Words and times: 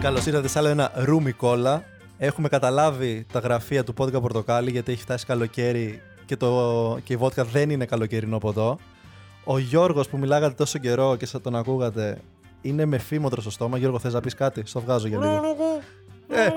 Καλώς 0.00 0.26
ήρθατε 0.26 0.48
σε 0.48 0.58
άλλο 0.58 0.68
ένα 0.68 0.92
ρούμι 0.94 1.32
κόλλα. 1.32 1.84
Έχουμε 2.18 2.48
καταλάβει 2.48 3.26
τα 3.32 3.38
γραφεία 3.38 3.84
του 3.84 3.94
πόδικα 3.94 4.20
πορτοκάλι 4.20 4.70
γιατί 4.70 4.92
έχει 4.92 5.00
φτάσει 5.00 5.26
καλοκαίρι 5.26 6.02
και, 6.24 6.36
το, 6.36 6.98
και 7.04 7.12
η 7.12 7.16
βότκα 7.16 7.44
δεν 7.44 7.70
είναι 7.70 7.84
καλοκαιρινό 7.84 8.38
ποτό. 8.38 8.78
Ο 9.44 9.58
Γιώργος 9.58 10.08
που 10.08 10.18
μιλάγατε 10.18 10.54
τόσο 10.54 10.78
καιρό 10.78 11.16
και 11.16 11.26
σας 11.26 11.42
τον 11.42 11.56
ακούγατε 11.56 12.20
είναι 12.60 12.84
με 12.84 12.98
φήμοτρο 12.98 13.40
στο 13.40 13.50
στόμα. 13.50 13.78
Γιώργο, 13.78 13.98
θες 13.98 14.12
να 14.12 14.20
πεις 14.20 14.34
κάτι; 14.34 14.62
Στο 14.64 14.80
βγάζω 14.80 15.08
για 15.08 15.18
λίγο. 15.18 15.42
Ε, 16.28 16.48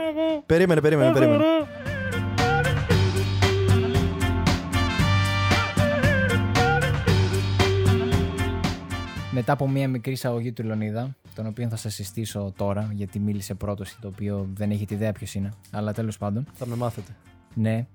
περίμενε, 0.46 0.82
περίμενε, 0.82 1.12
περίμενε. 1.14 1.44
Μετά 9.36 9.54
από 9.54 9.68
μία 9.68 9.88
μικρή 9.88 10.12
εισαγωγή 10.12 10.52
του 10.52 10.64
Λονίδα, 10.64 11.16
τον 11.36 11.48
οποίο 11.48 11.70
θα 11.70 11.76
σας 11.76 11.94
συστήσω 11.94 12.54
τώρα, 12.56 12.90
γιατί 12.94 13.20
μίλησε 13.20 13.54
πρώτος, 13.54 13.98
το 14.02 14.08
οποίο 14.08 14.50
δεν 14.54 14.72
έχετε 14.72 14.94
ιδέα 14.94 15.12
ποιος 15.12 15.34
είναι. 15.34 15.50
Αλλά 15.72 15.94
τέλος 15.94 16.18
πάντων. 16.18 16.46
Θα 16.54 16.68
με 16.68 16.76
μάθετε. 16.76 17.16
Ναι. 17.54 17.88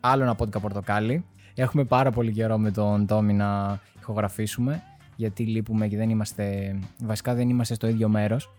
Άλλο 0.00 0.22
ένα 0.22 0.34
πόντικα 0.34 0.60
πορτοκάλι. 0.60 1.24
Έχουμε 1.54 1.84
πάρα 1.84 2.10
πολύ 2.10 2.32
καιρό 2.32 2.58
με 2.58 2.70
τον 2.70 3.06
Τόμι 3.06 3.32
να 3.32 3.80
ηχογραφήσουμε, 3.98 4.82
γιατί 5.16 5.42
λείπουμε 5.42 5.88
και 5.88 5.96
δεν 5.96 6.10
είμαστε. 6.10 6.76
Βασικά 7.02 7.34
δεν 7.34 7.48
είμαστε 7.48 7.74
στο 7.74 7.88
ίδιο 7.88 8.08
μέρος. 8.08 8.52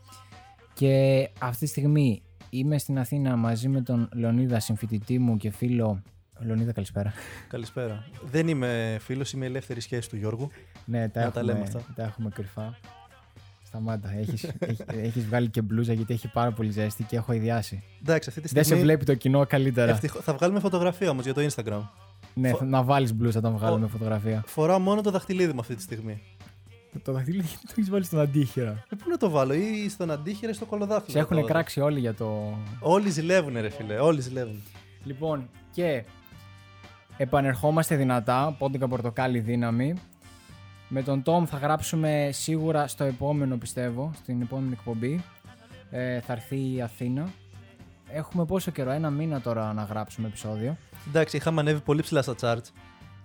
Και 0.73 1.29
αυτή 1.39 1.59
τη 1.59 1.71
στιγμή 1.71 2.21
είμαι 2.49 2.77
στην 2.77 2.99
Αθήνα 2.99 3.35
μαζί 3.35 3.67
με 3.67 3.81
τον 3.81 4.09
Λεωνίδα, 4.13 4.59
συμφοιτητή 4.59 5.19
μου 5.19 5.37
και 5.37 5.49
φίλο. 5.51 6.01
Λεωνίδα, 6.39 6.71
καλησπέρα. 6.71 7.13
Καλησπέρα. 7.47 8.03
Δεν 8.31 8.47
είμαι 8.47 8.97
φίλος, 9.01 9.31
είμαι 9.33 9.45
ελεύθερη 9.45 9.79
σχέση 9.79 10.09
του 10.09 10.15
Γιώργου. 10.15 10.49
Ναι, 10.85 11.09
τα, 11.09 11.19
Να 11.19 11.25
έχουμε, 11.25 11.41
τα 11.41 11.43
λέμε 11.53 11.59
αυτά. 11.63 11.85
τα 11.95 12.03
έχουμε 12.03 12.29
κρυφά. 12.29 12.77
Σταμάτα. 13.63 14.11
Έχεις, 14.17 14.43
έχ- 14.59 14.93
έχεις 14.93 15.25
βγάλει 15.25 15.49
και 15.49 15.61
μπλούζα 15.61 15.93
γιατί 15.93 16.13
έχει 16.13 16.27
πάρα 16.31 16.51
πολύ 16.51 16.71
ζέστη 16.71 17.03
και 17.03 17.15
έχω 17.15 17.33
ιδιάσει. 17.33 17.83
Εντάξει, 18.01 18.29
αυτή 18.29 18.41
τη 18.41 18.47
Δεν 18.53 18.63
στιγμή. 18.63 18.81
σε 18.81 18.85
βλέπει 18.87 19.05
το 19.05 19.13
κοινό 19.15 19.45
καλύτερα. 19.45 19.91
ευτυχώ- 19.91 20.21
Θα 20.23 20.33
βγάλουμε 20.33 20.59
φωτογραφία 20.59 21.09
όμως 21.09 21.23
για 21.23 21.33
το 21.33 21.41
Instagram. 21.41 21.81
Ναι, 22.33 22.49
Φο- 22.49 22.57
θα- 22.57 22.65
να 22.65 22.83
βάλεις 22.83 23.13
μπλούζα 23.13 23.39
όταν 23.39 23.57
βγάλουμε 23.57 23.85
Ο- 23.85 23.89
φωτογραφία. 23.89 24.43
Φοράω 24.47 24.79
μόνο 24.79 25.01
το 25.01 25.11
δαχτυλίδι 25.11 25.53
μου 25.53 25.59
αυτή 25.59 25.75
τη 25.75 25.81
στιγμή. 25.81 26.21
Το 27.03 27.11
δαχτυλί 27.11 27.41
γιατί 27.41 27.57
το 27.67 27.71
έχεις 27.71 27.89
βάλει 27.89 28.03
στον 28.03 28.19
αντίχειρα. 28.19 28.83
Ε, 28.89 28.95
πού 28.95 29.09
να 29.09 29.17
το 29.17 29.29
βάλω, 29.29 29.53
ή 29.53 29.89
στον 29.89 30.11
αντίχειρα 30.11 30.51
ή 30.51 30.53
στο 30.53 30.65
κολοδάχτυλο. 30.65 31.09
Σε 31.11 31.17
να 31.17 31.19
έχουν 31.23 31.35
το 31.35 31.41
βάλω. 31.41 31.53
κράξει 31.53 31.79
όλοι 31.79 31.99
για 31.99 32.13
το. 32.13 32.57
Όλοι 32.79 33.09
ζηλεύουν, 33.09 33.53
ρε 33.61 33.69
φίλε. 33.69 33.99
Όλοι 33.99 34.21
ζηλεύουν. 34.21 34.61
Λοιπόν, 35.03 35.49
και 35.71 36.03
επανερχόμαστε 37.17 37.95
δυνατά. 37.95 38.55
Πόντικα 38.57 38.87
πορτοκάλι 38.87 39.39
δύναμη. 39.39 39.93
Με 40.87 41.03
τον 41.03 41.23
Τόμ 41.23 41.45
θα 41.45 41.57
γράψουμε 41.57 42.29
σίγουρα 42.31 42.87
στο 42.87 43.03
επόμενο 43.03 43.57
πιστεύω, 43.57 44.11
στην 44.15 44.41
επόμενη 44.41 44.71
εκπομπή. 44.71 45.23
Ε, 45.89 46.19
θα 46.19 46.33
έρθει 46.33 46.73
η 46.73 46.81
Αθήνα. 46.81 47.29
Έχουμε 48.09 48.45
πόσο 48.45 48.71
καιρό, 48.71 48.91
ένα 48.91 49.09
μήνα 49.09 49.41
τώρα 49.41 49.73
να 49.73 49.83
γράψουμε 49.83 50.27
επεισόδιο. 50.27 50.77
Εντάξει, 51.07 51.37
είχαμε 51.37 51.61
ανέβει 51.61 51.79
πολύ 51.79 52.01
ψηλά 52.01 52.21
στα 52.21 52.35
charts. 52.41 52.71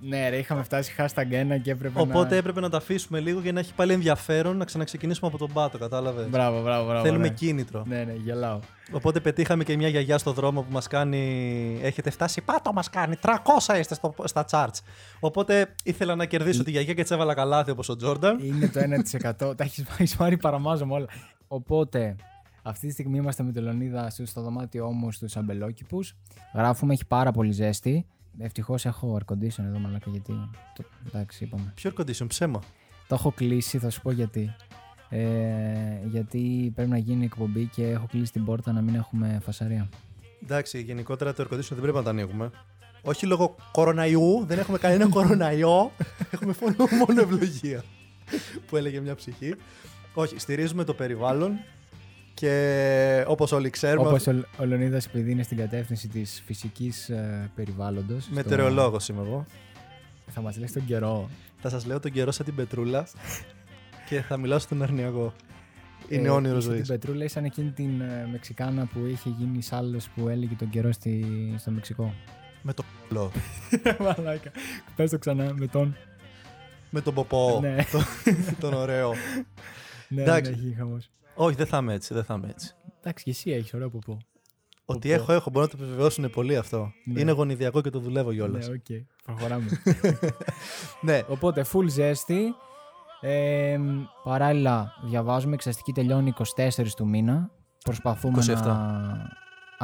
Ναι, 0.00 0.28
ρε, 0.28 0.36
είχαμε 0.36 0.62
φτάσει 0.62 0.94
hashtag 0.98 1.56
1 1.56 1.60
και 1.62 1.70
έπρεπε 1.70 2.00
Οπότε 2.00 2.30
να. 2.30 2.36
έπρεπε 2.36 2.60
να 2.60 2.68
τα 2.68 2.77
αφήσουμε 2.77 3.20
λίγο 3.20 3.41
για 3.41 3.52
να 3.52 3.60
έχει 3.60 3.74
πάλι 3.74 3.92
ενδιαφέρον 3.92 4.56
να 4.56 4.64
ξαναξεκινήσουμε 4.64 5.28
από 5.28 5.38
τον 5.38 5.52
πάτο, 5.52 5.78
κατάλαβες; 5.78 6.28
Μπράβο, 6.28 6.62
μπράβο, 6.62 6.86
μπράβο. 6.86 7.02
Θέλουμε 7.04 7.28
ναι. 7.28 7.34
κίνητρο. 7.34 7.84
Ναι, 7.86 8.04
ναι, 8.04 8.12
γελάω. 8.12 8.58
Οπότε 8.92 9.20
πετύχαμε 9.20 9.64
και 9.64 9.76
μια 9.76 9.88
γιαγιά 9.88 10.19
στο 10.19 10.32
δρόμο 10.32 10.62
που 10.62 10.72
μας 10.72 10.86
κάνει. 10.86 11.78
Έχετε 11.82 12.10
φτάσει, 12.10 12.41
πάτο 12.41 12.72
μας 12.72 12.91
κάνει. 12.91 13.16
300 13.22 13.78
είστε 13.78 13.94
στο, 13.94 14.14
στα 14.24 14.44
charts. 14.50 14.78
Οπότε 15.20 15.74
ήθελα 15.84 16.14
να 16.14 16.24
κερδίσω 16.24 16.64
τη 16.64 16.70
γιαγιά 16.70 16.94
και 16.94 17.02
της 17.02 17.10
έβαλα 17.10 17.34
καλάθι 17.34 17.70
όπως 17.70 17.88
ο 17.88 17.96
Τζόρνταν. 17.96 18.38
Είναι 18.42 18.69
το 18.69 18.80
1%. 19.50 19.56
Τα 19.56 19.65
έχεις 19.65 19.84
έχεις 19.98 20.16
πάρει 20.16 20.36
παραμάζω 20.36 20.86
με 20.86 20.94
όλα. 20.94 21.06
Οπότε, 21.48 22.16
αυτή 22.62 22.86
τη 22.86 22.92
στιγμή 22.92 23.16
είμαστε 23.16 23.42
με 23.42 23.53
τη 23.53 23.60
Λονίδα 23.60 24.10
στο 24.10 24.26
στο 24.26 24.42
δωμάτιό 24.42 24.91
μου 24.92 25.12
στους 25.12 25.36
αμπελόκηπους. 25.36 26.16
Γράφουμε, 26.54 26.92
έχει 26.92 27.06
πάρα 27.06 27.32
πολύ 27.32 27.53
ζέστη. 27.53 28.06
Ευτυχώς 28.41 28.84
έχω 28.87 29.19
air 29.21 29.32
condition 29.32 29.65
εδώ, 29.65 29.78
μαλάκα, 29.78 30.10
γιατί. 30.10 30.32
Το, 30.75 30.84
εντάξει, 31.06 31.44
είπαμε. 31.44 31.72
Ποιο 31.75 31.91
air 31.97 32.00
condition, 32.00 32.26
ψέμα. 32.28 32.60
Το 33.09 33.15
έχω 33.15 33.32
κλείσει, 33.32 33.78
θα 33.78 33.91
σου 33.91 34.03
πω 34.03 34.10
γιατί. 34.10 34.54
Ε, 35.09 35.21
γιατί 36.04 36.72
πρέπει 36.75 36.91
να 36.91 36.98
γίνει 36.98 37.25
εκπομπή 37.25 37.66
και 37.66 37.87
έχω 37.87 38.06
κλείσει 38.10 38.32
την 38.32 38.44
πόρτα 38.44 38.72
να 38.72 38.81
μην 38.81 38.94
έχουμε 38.94 39.38
φασαρία. 39.43 39.88
Εντάξει, 40.43 40.81
γενικότερα 40.82 41.32
το 41.34 41.43
air 41.43 41.54
condition 41.54 41.69
δεν 41.69 41.81
πρέπει 41.81 41.97
να 41.97 42.03
το 42.03 42.09
ανοίγουμε. 42.10 42.50
Όχι 43.03 43.27
λόγω 43.27 43.54
κοροναϊού, 43.72 44.44
δεν 44.47 44.59
έχουμε 44.59 44.78
κανένα 44.78 45.09
κοροναϊό. 45.16 45.93
έχουμε 46.31 46.54
μόνο, 46.60 46.75
μόνο 47.06 47.21
ευλογία. 47.21 47.84
που 48.66 48.77
έλεγε 48.77 49.00
μια 49.00 49.15
ψυχή. 49.15 49.54
Όχι, 50.15 50.38
στηρίζουμε 50.38 50.84
το 50.84 50.94
περιβάλλον 50.94 51.59
και 52.38 53.25
όπως 53.26 53.53
όλοι 53.53 53.71
ξέρουμε. 53.71 54.09
Όπως 54.09 54.26
ο, 54.26 54.44
ο 54.59 54.65
Λεωνίδας, 54.65 55.06
επειδή 55.06 55.31
είναι 55.31 55.43
στην 55.43 55.56
κατεύθυνση 55.56 56.09
της 56.09 56.43
φυσικής 56.47 57.09
ε, 57.09 57.50
περιβάλλοντος. 57.54 58.28
Μετεωρολόγος 58.28 59.09
είμαι 59.09 59.22
εγώ. 59.22 59.47
Θα 60.26 60.41
μας 60.41 60.59
λες 60.59 60.72
τον 60.72 60.84
καιρό. 60.84 61.28
Θα 61.60 61.69
σας 61.69 61.87
λέω 61.87 62.00
τον 62.00 62.10
καιρό 62.10 62.31
σαν 62.31 62.44
την 62.47 62.54
πετρούλα 62.54 63.06
και 64.09 64.21
θα 64.21 64.37
μιλάω 64.37 64.59
στον 64.59 64.82
αρνιακό. 64.82 65.32
Είναι 66.09 66.28
Ε, 66.28 66.31
όνειρο 66.31 66.56
είσαι 66.56 66.69
ζωής. 66.69 66.81
Την 66.81 66.88
Πετρούλα 66.88 67.25
είσαι 67.25 67.34
σαν 67.34 67.44
εκείνη 67.44 67.71
την 67.71 68.00
ε, 68.00 68.28
Μεξικάνα 68.32 68.88
που 68.93 69.06
είχε 69.06 69.28
γίνει 69.38 69.62
σάλλο 69.62 70.00
που 70.15 70.28
έλεγε 70.28 70.54
τον 70.54 70.71
καιρό 70.71 70.93
στη, 70.93 71.25
στο 71.59 71.71
Μεξικό. 71.71 72.15
Με 72.62 72.72
το 72.72 72.82
π***λο. 72.82 73.31
Μαλάκα. 74.04 74.50
Πες 74.97 75.10
το 75.10 75.19
ξανά 75.19 75.54
με 75.54 75.66
τον. 75.66 75.97
Με 76.91 77.00
τον 77.00 77.15
ποπό. 77.15 77.59
Ναι. 77.60 77.77
τον, 77.93 78.04
τον 78.60 78.75
ωραίο. 78.75 79.12
Ναι, 80.10 80.22
Εντάξει. 80.22 80.50
ναι, 80.50 80.56
έχει 80.56 80.75
χαμός. 80.78 81.10
Όχι, 81.41 81.56
δεν 81.56 81.66
θα 81.66 81.78
είμαι 81.78 81.93
έτσι. 81.94 82.15
Δεν 82.15 82.25
θα 82.25 82.34
είμαι 82.34 82.49
έτσι. 82.49 82.75
Εντάξει, 83.00 83.25
και 83.25 83.31
εσύ 83.31 83.50
έχεις 83.50 83.75
ωραίο 83.75 83.91
ποπό. 83.91 84.19
Ότι 84.84 85.09
Ποπό. 85.09 85.22
έχω, 85.22 85.32
έχω. 85.32 85.50
Μπορώ 85.50 85.65
να 85.65 85.71
το 85.71 85.76
επιβεβαιώσουν 85.82 86.31
πολύ 86.31 86.56
αυτό. 86.56 86.93
Ναι. 87.04 87.21
Είναι 87.21 87.31
γονιδιακό 87.32 87.81
και 87.81 87.91
το 87.91 87.99
δουλεύω 87.99 88.32
κιόλας. 88.32 88.69
Ναι, 88.69 88.75
οκ. 88.75 89.04
Προχωράμε. 89.25 89.65
ναι. 91.00 91.22
Οπότε, 91.28 91.65
full 91.72 91.87
ζέστη. 91.88 92.54
Ε, 93.21 93.78
παράλληλα, 94.25 94.93
διαβάζουμε. 95.04 95.54
Εξεταστική 95.54 95.92
τελειώνει 95.93 96.32
24 96.56 96.87
του 96.97 97.09
μήνα. 97.09 97.50
Προσπαθούμε 97.84 98.43
27. 98.47 98.47
να. 98.65 98.75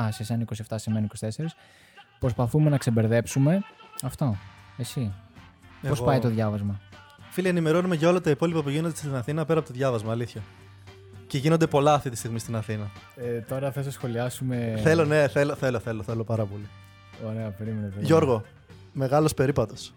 Α, 0.00 0.12
σε 0.12 0.22
εσένα 0.22 0.44
27, 0.68 0.74
σε 0.74 0.90
μένα 0.90 1.06
24. 1.20 1.26
Προσπαθούμε 2.18 2.70
να 2.70 2.78
ξεμπερδέψουμε. 2.78 3.60
Αυτό. 4.02 4.36
Εσύ. 4.76 5.12
Πώς 5.88 5.98
Εγώ- 5.98 6.04
πάει 6.06 6.18
το 6.18 6.28
διάβασμα; 6.28 6.80
Φίλοι, 7.30 7.48
ενημερώνουμε 7.48 7.94
για 7.94 8.08
όλα 8.08 8.20
τα 8.20 8.30
υπόλοιπα 8.30 8.62
που 8.62 8.68
γίνονται 8.70 8.96
στην 8.96 9.14
Αθήνα 9.14 9.44
πέρα 9.44 9.58
από 9.58 9.68
το 9.68 9.74
διάβασμα. 9.74 10.12
Αλήθεια. 10.12 10.42
Και 11.34 11.40
γίνονται 11.40 11.66
πολλά 11.66 11.94
αυτή 11.94 12.10
τη 12.10 12.16
στιγμή 12.16 12.38
στην 12.38 12.56
Αθήνα. 12.56 12.90
Ε, 13.16 13.40
τώρα 13.40 13.72
θα 13.72 13.82
σε 13.82 13.90
σχολιάσουμε. 13.90 14.80
Θέλω, 14.82 15.04
ναι, 15.04 15.28
θέλω, 15.28 15.54
θέλω, 15.54 15.78
θέλω, 15.78 16.02
θέλω 16.02 16.24
πάρα 16.24 16.44
πολύ. 16.44 16.68
Ωραία, 17.24 17.48
περίμενε. 17.48 17.80
περίμενε. 17.80 18.06
Γιώργο, 18.06 18.42
μεγάλος 18.92 19.34
περίπατος. 19.34 19.94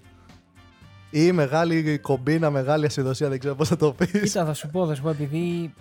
Ή 1.09 1.31
μεγάλη 1.31 1.99
κομπίνα, 1.99 2.49
μεγάλη 2.49 2.85
ασυδοσία, 2.85 3.29
δεν 3.29 3.39
ξέρω 3.39 3.55
πώς 3.55 3.67
θα 3.67 3.75
το 3.75 3.93
πεις. 3.93 4.21
Κοίτα, 4.21 4.45
θα 4.45 4.53
σου 4.53 4.69
πω, 4.69 4.87
θα 4.87 4.95
σου 4.95 5.01
πω 5.01 5.09
επειδή. 5.09 5.73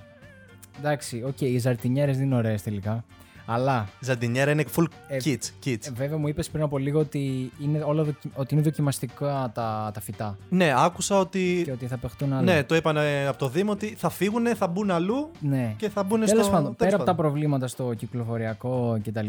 Εντάξει, 0.79 1.23
οκ, 1.27 1.41
οι 1.41 1.59
ζαρτινιέρες 1.59 2.17
δεν 2.17 2.27
είναι 2.27 2.37
ωραίες 2.37 2.63
τελικά. 2.63 3.05
Αλλά 3.47 3.89
ζαρντινιέρα 4.01 4.51
είναι 4.51 4.65
full 4.77 4.85
Ε, 5.09 5.17
κιτς. 5.25 5.67
κιτς. 5.67 5.87
ε, 5.87 5.91
βέβαια 5.95 6.17
μου 6.19 6.29
είπες 6.29 6.51
πριν 6.51 6.63
από 6.63 6.79
λίγο 6.79 6.99
ότι 7.01 7.53
είναι, 7.63 7.83
όλα 7.85 8.03
δοκι- 8.03 8.33
ότι 8.35 8.55
είναι 8.55 8.63
δοκιμαστικά 8.63 9.51
τα, 9.55 9.91
τα 9.95 10.01
φυτά. 10.01 10.37
ναι, 10.49 10.73
άκουσα 10.77 11.19
ότι. 11.19 11.63
Και 11.65 11.73
ότι 11.73 11.87
θα 11.87 11.97
παιχτούν 11.97 12.33
άλλα. 12.33 12.43
Ναι, 12.53 12.65
το 12.65 12.75
είπαν 12.75 12.97
από 13.29 13.39
το 13.39 13.49
Δήμο 13.49 13.73
ότι 13.73 13.95
θα 13.99 14.09
φύγουν, 14.09 14.47
θα 14.57 14.67
μπουν 14.67 14.91
αλλού 14.91 15.31
ναι. 15.41 15.75
και 15.77 15.89
θα 15.89 16.03
μπουν 16.03 16.25
Τέλος 16.25 16.45
στο. 16.45 16.55
πάντων, 16.55 16.63
τέλος 16.63 16.77
πέρα 16.77 16.97
από 16.97 17.05
τα 17.05 17.15
πάντων. 17.15 17.25
προβλήματα 17.25 17.67
στο 17.67 17.95
κυκλοφοριακό 17.95 19.01
κτλ. 19.05 19.29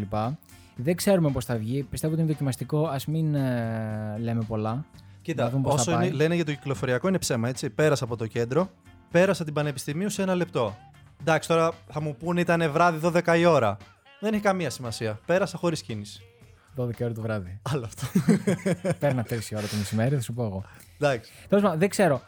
Δεν 0.76 0.96
ξέρουμε 0.96 1.30
πώς 1.30 1.44
θα 1.44 1.56
βγει. 1.56 1.82
Πιστεύω 1.82 2.12
ότι 2.12 2.22
είναι 2.22 2.30
δοκιμαστικό. 2.32 2.86
Α 2.86 2.96
μην 3.06 3.34
ε, 3.34 4.16
λέμε 4.20 4.42
πολλά. 4.48 4.72
να 4.74 4.84
Κοίτα, 5.22 5.50
δούμε 5.50 5.62
πώς 5.62 5.74
θα 5.74 5.80
όσο 5.80 5.90
πάει. 5.92 6.06
είναι, 6.06 6.16
λένε 6.16 6.34
για 6.34 6.44
το 6.44 6.52
κυκλοφοριακό 6.52 7.08
είναι 7.08 7.18
ψέμα, 7.18 7.48
έτσι. 7.48 7.70
Πέρασα 7.70 8.04
από 8.04 8.16
το 8.16 8.26
κέντρο, 8.26 8.70
πέρασα 9.10 9.44
την 9.44 9.52
Πανεπιστημίου 9.52 10.10
σε 10.10 10.22
ένα 10.22 10.34
λεπτό. 10.34 10.76
Εντάξει, 11.20 11.48
τώρα 11.48 11.70
θα 11.92 12.00
μου 12.00 12.16
πούνε 12.16 12.40
ήταν 12.40 12.70
βράδυ 12.72 12.98
12 13.26 13.38
η 13.38 13.44
ώρα. 13.44 13.76
Δεν 14.20 14.32
έχει 14.32 14.42
καμία 14.42 14.70
σημασία. 14.70 15.20
Πέρασα 15.26 15.58
χωρίς 15.58 15.82
κίνηση. 15.82 16.22
12 16.76 16.90
ώρα 17.00 17.12
το 17.12 17.20
βράδυ. 17.20 17.60
Άλλο 17.72 17.84
αυτό. 17.84 18.06
Παίρνα 19.00 19.26
3 19.30 19.38
ώρα 19.56 19.66
το 19.66 19.76
μεσημέρι, 19.76 20.14
θα 20.14 20.20
σου 20.20 20.32
πω 20.32 20.44
εγώ. 20.44 20.64
Εντάξει. 20.98 21.30
Τέλος 21.48 21.64
πάντων, 21.64 21.78
δεν 21.78 21.88
ξέρω. 21.88 22.20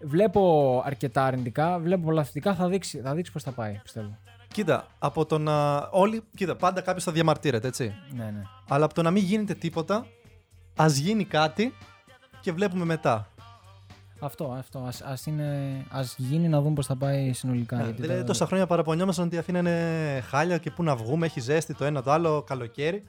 Βλέπω 0.00 0.82
αρκετά 0.86 1.24
αρνητικά, 1.24 1.78
βλέπω 1.78 2.02
πολλά 2.02 2.24
θετικά. 2.24 2.54
Θα 2.54 2.68
δείξει, 2.68 3.00
θα 3.00 3.14
δείξει 3.14 3.32
πώς 3.32 3.42
θα 3.42 3.50
πάει, 3.50 3.80
πιστεύω. 3.82 4.18
Κοίτα, 4.52 4.86
από 4.98 5.26
το 5.26 5.38
να. 5.38 5.76
Όλοι. 5.76 6.22
Κοίτα, 6.36 6.56
πάντα 6.56 6.80
κάποιος 6.80 7.04
θα 7.04 7.12
διαμαρτύρεται, 7.12 7.68
έτσι. 7.68 7.94
Ναι, 8.10 8.24
ναι. 8.24 8.42
Αλλά 8.68 8.84
από 8.84 8.94
το 8.94 9.02
να 9.02 9.10
μην 9.10 9.22
γίνεται 9.22 9.54
τίποτα, 9.54 10.06
ας 10.76 10.96
γίνει 10.96 11.24
κάτι 11.24 11.74
και 12.40 12.52
βλέπουμε 12.52 12.84
μετά. 12.84 13.31
Αυτό, 14.24 14.54
αυτό. 14.58 14.78
Ας, 14.78 15.00
ας, 15.02 15.26
είναι, 15.26 15.76
ας 15.90 16.14
γίνει 16.18 16.48
να 16.48 16.60
δούμε 16.60 16.74
πώς 16.74 16.86
θα 16.86 16.96
πάει 16.96 17.32
συνολικά. 17.32 17.76
Ναι, 17.76 17.82
γιατί 17.84 18.00
δηλαδή, 18.02 18.20
το- 18.20 18.26
τόσα 18.26 18.46
χρόνια 18.46 18.66
παραπονιόμασταν 18.66 19.26
ότι 19.26 19.34
η 19.34 19.38
Αθήνα 19.38 19.58
είναι 19.58 20.20
χάλια 20.28 20.58
και 20.58 20.70
πού 20.70 20.82
να 20.82 20.96
βγούμε, 20.96 21.26
έχει 21.26 21.40
ζέστη 21.40 21.74
το 21.74 21.84
ένα 21.84 22.02
το 22.02 22.10
άλλο 22.10 22.42
καλοκαίρι. 22.42 23.02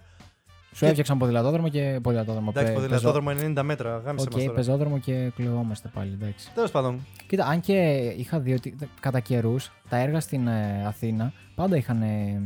Σου 0.76 0.86
έφτιαξαν 0.86 1.18
ποδηλατόδρομο 1.18 1.70
και 1.70 2.00
ποδηλατόδρομο. 2.04 2.48
Εντάξει, 2.50 2.72
πε- 2.74 2.82
ποδηλατόδρομο 2.82 3.30
90 3.32 3.62
μέτρα. 3.64 4.02
Γάμισε 4.06 4.26
Οκ, 4.28 4.34
μας 4.34 4.44
τώρα. 4.44 4.56
πεζόδρομο 4.56 5.00
και 5.00 5.32
κλεβόμαστε 5.36 5.90
πάλι, 5.94 6.18
εντάξει. 6.22 6.52
Τέλος 6.54 6.72
πάντων. 6.72 7.06
Κοίτα, 7.28 7.46
αν 7.46 7.60
και 7.60 7.74
είχα 8.18 8.40
δει 8.40 8.54
ότι 8.54 8.76
κατά 9.00 9.20
καιρούς 9.20 9.72
τα 9.90 9.98
έργα 9.98 10.20
στην 10.20 10.48
ε, 10.48 10.84
Αθήνα 10.88 11.34
πάντα 11.56 11.78
είχαν 11.78 12.02
ε, 12.02 12.42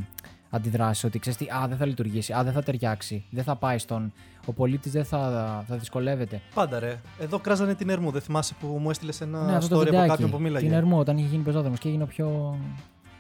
αντιδράσεις 0.50 1.04
ότι 1.04 1.20
ξέρεις 1.20 1.38
τι, 1.38 1.46
Α, 1.46 1.66
δεν 1.68 1.78
θα 1.78 1.86
λειτουργήσει, 1.86 2.34
Α, 2.34 2.44
δεν 2.44 2.54
θα 2.54 2.64
ταιριάξει, 2.64 3.26
δεν 3.30 3.44
θα 3.44 3.56
πάει 3.56 3.78
στον. 3.78 4.14
Ο 4.46 4.54
πολίτης 4.54 4.92
δεν 4.92 5.06
θα, 5.06 5.64
θα 5.68 5.76
δυσκολεύεται. 5.76 6.42
Πάντα 6.54 6.80
ρε. 6.80 7.00
Εδώ 7.20 7.40
κράζανε 7.40 7.76
την 7.76 7.90
Ερμού. 7.90 8.12
Δεν 8.12 8.22
θυμάσαι 8.22 8.54
που 8.60 8.68
μου 8.68 8.90
έστειλες 8.90 9.22
ένα 9.22 9.46
ναι, 9.46 9.56
αυτό 9.56 9.76
το 9.76 9.76
story 9.76 9.82
από 9.82 9.90
βιντεάκι. 9.92 10.10
κάποιον 10.10 10.30
που 10.30 10.40
μίλαγε. 10.42 10.66
Την 10.66 10.76
Ερμού, 10.75 11.00
όταν 11.00 11.18
είχε 11.18 11.28
γίνει 11.28 11.44
πεζόδρομος 11.44 11.80
και 11.80 11.88
έγινε 11.88 12.04
ο 12.04 12.08
πιο. 12.08 12.58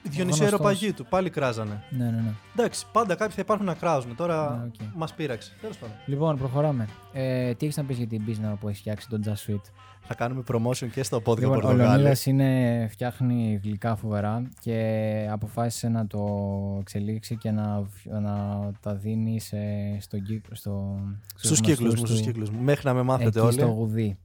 Η 0.07 0.15
Διονυσίου 0.15 0.47
γνωστός. 0.47 0.65
Αρεοπαγίτου. 0.67 1.05
Πάλι 1.09 1.29
κράζανε. 1.29 1.83
Ναι, 1.89 2.03
ναι, 2.05 2.11
ναι. 2.11 2.33
Εντάξει, 2.57 2.85
πάντα 2.91 3.15
κάποιοι 3.15 3.35
θα 3.35 3.41
υπάρχουν 3.41 3.65
να 3.65 3.73
κράζουν. 3.73 4.15
Τώρα 4.15 4.57
Ναι, 4.57 4.65
οκ. 4.65 4.89
μας 4.95 5.13
πείραξε. 5.13 5.51
Τέλος 5.61 5.77
πάντων. 5.77 5.95
Λοιπόν, 6.05 6.37
προχωράμε. 6.37 6.87
Ε, 7.13 7.53
τι 7.53 7.65
έχεις 7.65 7.77
να 7.77 7.83
πεις 7.83 7.97
για 7.97 8.07
την 8.07 8.21
business 8.27 8.55
που 8.59 8.67
έχει 8.67 8.79
φτιάξει 8.79 9.09
τον 9.09 9.23
Just 9.25 9.51
Sweet; 9.51 9.61
Θα 10.01 10.13
κάνουμε 10.15 10.43
promotion 10.51 10.87
και 10.93 11.03
στο 11.03 11.17
podcast 11.25 11.37
Λοιπόν, 11.39 11.57
ο 11.57 11.59
Πορτογάλης. 11.59 11.85
Λεωνίδας 11.87 12.25
είναι, 12.25 12.87
φτιάχνει 12.91 13.59
γλυκά 13.63 13.95
φοβερά 13.95 14.49
και 14.59 15.27
αποφάσισε 15.31 15.87
να 15.89 16.07
το 16.07 16.19
εξελίξει 16.79 17.35
και 17.37 17.51
να, 17.51 17.83
να 18.21 18.59
τα 18.81 18.95
δίνει 18.95 19.39
σε, 19.39 19.57
στον 19.99 20.21
κύκλο. 20.23 20.55
Στο, 20.55 20.99
Στους 21.35 21.61
κύκλους 21.61 21.95
μου, 21.95 22.05
στους 22.05 22.21
κύκλους 22.21 22.49
μου. 22.49 22.61
Μέχρι 22.61 22.81
να 22.87 22.93
με 22.93 23.01
μάθετε 23.01 23.27
εκεί 23.29 23.39
όλοι. 23.39 23.51
στο 23.51 23.65
Γουδί. 23.65 24.17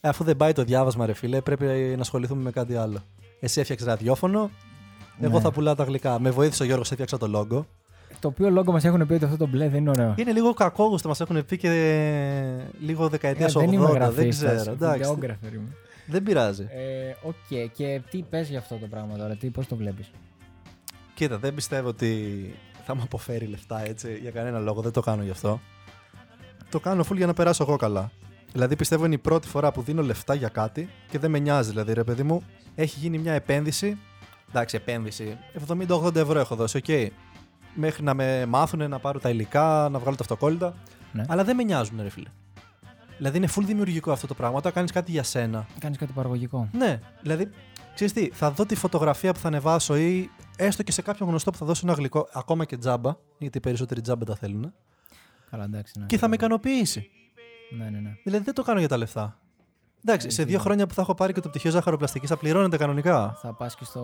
Ε, 0.00 0.08
Αφού 0.08 0.24
δεν 0.24 0.36
πάει 0.36 0.52
το 0.52 0.64
διάβασμα, 0.64 1.06
ρε 1.06 1.12
φίλε, 1.12 1.40
πρέπει 1.40 1.64
να 1.94 2.00
ασχοληθούμε 2.00 2.42
με 2.42 2.50
κάτι 2.50 2.76
άλλο. 2.76 2.98
Εσύ 3.40 3.60
έφτιαξες 3.60 3.86
ραδιόφωνο. 3.86 4.50
Εγώ 5.20 5.36
Ναι. 5.36 5.40
θα 5.42 5.52
πουλάω 5.52 5.74
τα 5.74 5.84
γλυκά. 5.84 6.18
Με 6.20 6.30
βοήθησε 6.30 6.62
ο 6.62 6.66
Γιώργος, 6.66 6.90
έφτιαξα 6.90 7.18
το 7.18 7.26
logo. 7.40 7.64
Το 8.20 8.28
οποίο 8.28 8.50
logo 8.50 8.72
μας 8.72 8.84
έχουν 8.84 9.06
πει 9.06 9.12
ότι 9.12 9.24
αυτό 9.24 9.36
το 9.36 9.46
μπλε 9.46 9.68
δεν 9.68 9.80
είναι 9.80 9.90
ωραίο. 9.90 10.14
Είναι 10.16 10.32
λίγο 10.32 10.52
κακόγουστο, 10.54 11.08
μας 11.08 11.20
έχουν 11.20 11.44
πει 11.44 11.56
και 11.56 11.70
λίγο 12.80 13.08
δεκαετίας 13.08 13.54
Ε, 13.54 13.58
δεν 13.58 13.72
είμαι 13.72 13.84
80. 13.84 13.88
Δεν 13.88 13.94
γραφίστας, 14.00 14.54
ξέρω. 14.60 14.72
Εντάξει. 14.72 14.98
videographer 14.98 15.52
είμαι. 15.52 15.68
Δεν 16.06 16.22
πειράζει. 16.22 16.62
Ε, 16.70 17.14
Οκ, 17.22 17.70
και 17.72 18.00
τι 18.10 18.22
πες 18.30 18.48
για 18.48 18.58
αυτό 18.58 18.76
το 18.76 18.86
πράγμα 18.86 19.16
τώρα, 19.16 19.36
τι, 19.36 19.50
πώς 19.50 19.66
το 19.66 19.76
βλέπεις; 19.76 20.10
Κοίτα, 21.14 21.38
δεν 21.38 21.54
πιστεύω 21.54 21.88
ότι 21.88 22.34
θα 22.84 22.94
μου 22.94 23.02
αποφέρει 23.04 23.46
λεφτά 23.46 23.86
έτσι 23.86 24.18
για 24.20 24.30
κανένα 24.30 24.58
λόγο. 24.58 24.80
Δεν 24.80 24.92
το 24.92 25.00
κάνω 25.00 25.22
γι' 25.22 25.30
αυτό. 25.30 25.60
Το 26.70 26.80
κάνω 26.80 27.04
full 27.10 27.16
για 27.16 27.26
να 27.26 27.34
περάσω 27.34 27.64
εγώ 27.68 27.76
καλά. 27.76 28.10
Δηλαδή 28.52 28.76
πιστεύω 28.76 29.04
είναι 29.04 29.14
η 29.14 29.18
πρώτη 29.18 29.48
φορά 29.48 29.72
που 29.72 29.82
δίνω 29.82 30.02
λεφτά 30.02 30.34
για 30.34 30.48
κάτι 30.48 30.88
και 31.10 31.18
δεν 31.18 31.30
με 31.30 31.38
νοιάζει. 31.38 31.70
Δηλαδή, 31.70 31.92
ρε 31.92 32.04
παιδί 32.04 32.22
μου, 32.22 32.42
έχει 32.74 32.98
γίνει 32.98 33.18
μια 33.18 33.32
επένδυση. 33.32 33.98
Εντάξει, 34.54 34.76
επένδυση. 34.76 35.38
70-80 35.68 36.16
ευρώ 36.16 36.38
έχω 36.38 36.54
δώσει, 36.54 36.76
οκ. 36.76 37.12
Μέχρι 37.74 38.02
να 38.02 38.14
με 38.14 38.46
μάθουν 38.46 38.88
να 38.88 38.98
πάρω 38.98 39.20
τα 39.20 39.30
υλικά, 39.30 39.88
να 39.90 39.98
βγάλω 39.98 40.16
τα 40.16 40.22
αυτοκόλλητα. 40.22 40.74
Ναι. 41.12 41.24
Αλλά 41.28 41.44
δεν 41.44 41.56
με 41.56 41.62
νοιάζουν, 41.62 42.02
ρε 42.02 42.08
φίλε. 42.08 42.28
Δηλαδή 43.16 43.36
είναι 43.36 43.48
full 43.56 43.62
δημιουργικό 43.64 44.12
αυτό 44.12 44.26
το 44.26 44.34
πράγμα. 44.34 44.56
Όταν 44.56 44.72
κάνεις 44.72 44.92
κάτι 44.92 45.10
για 45.10 45.22
σένα, 45.22 45.66
Κάνεις 45.78 45.98
κάτι 45.98 46.12
παραγωγικό. 46.12 46.68
ναι, 46.72 47.00
δηλαδή, 47.22 47.50
ξέρεις 47.94 48.12
τι, 48.12 48.28
θα 48.32 48.50
δω 48.50 48.66
τη 48.66 48.74
φωτογραφία 48.74 49.32
που 49.32 49.38
θα 49.38 49.48
ανεβάσω 49.48 49.96
ή 49.96 50.30
έστω 50.56 50.82
και 50.82 50.92
σε 50.92 51.02
κάποιον 51.02 51.28
γνωστό 51.28 51.50
που 51.50 51.56
θα 51.58 51.66
δώσω 51.66 51.86
ένα 51.86 51.96
γλυκό, 51.96 52.28
ακόμα 52.32 52.64
και 52.64 52.76
τζάμπα, 52.76 53.16
γιατί 53.38 53.58
οι 53.58 53.60
περισσότεροι 53.60 54.00
τζάμπα 54.00 54.24
τα 54.24 54.36
θέλουν, 54.36 54.72
Καλά, 55.50 55.64
εντάξει. 55.64 55.98
Ναι, 55.98 56.06
και 56.06 56.18
θα 56.18 56.28
με 56.28 56.34
ικανοποιήσει. 56.34 57.10
Ναι, 57.78 57.84
ναι, 57.84 57.98
ναι. 57.98 58.16
Δηλαδή 58.24 58.44
δεν 58.44 58.54
το 58.54 58.62
κάνω 58.62 58.78
για 58.78 58.88
τα 58.88 58.96
λεφτά. 58.96 59.38
Εντάξει, 60.06 60.30
σε 60.30 60.44
δύο 60.44 60.56
ναι. 60.56 60.62
χρόνια 60.62 60.86
που 60.86 60.94
θα 60.94 61.02
έχω 61.02 61.14
πάρει 61.14 61.32
και 61.32 61.40
το 61.40 61.48
πτυχίο 61.48 61.70
ζάχαροπλαστική 61.70 62.26
θα 62.26 62.36
πληρώνεται 62.36 62.76
κανονικά. 62.76 63.38
Θα 63.40 63.52
πας 63.52 63.74
και 63.74 63.84
στο 63.84 64.00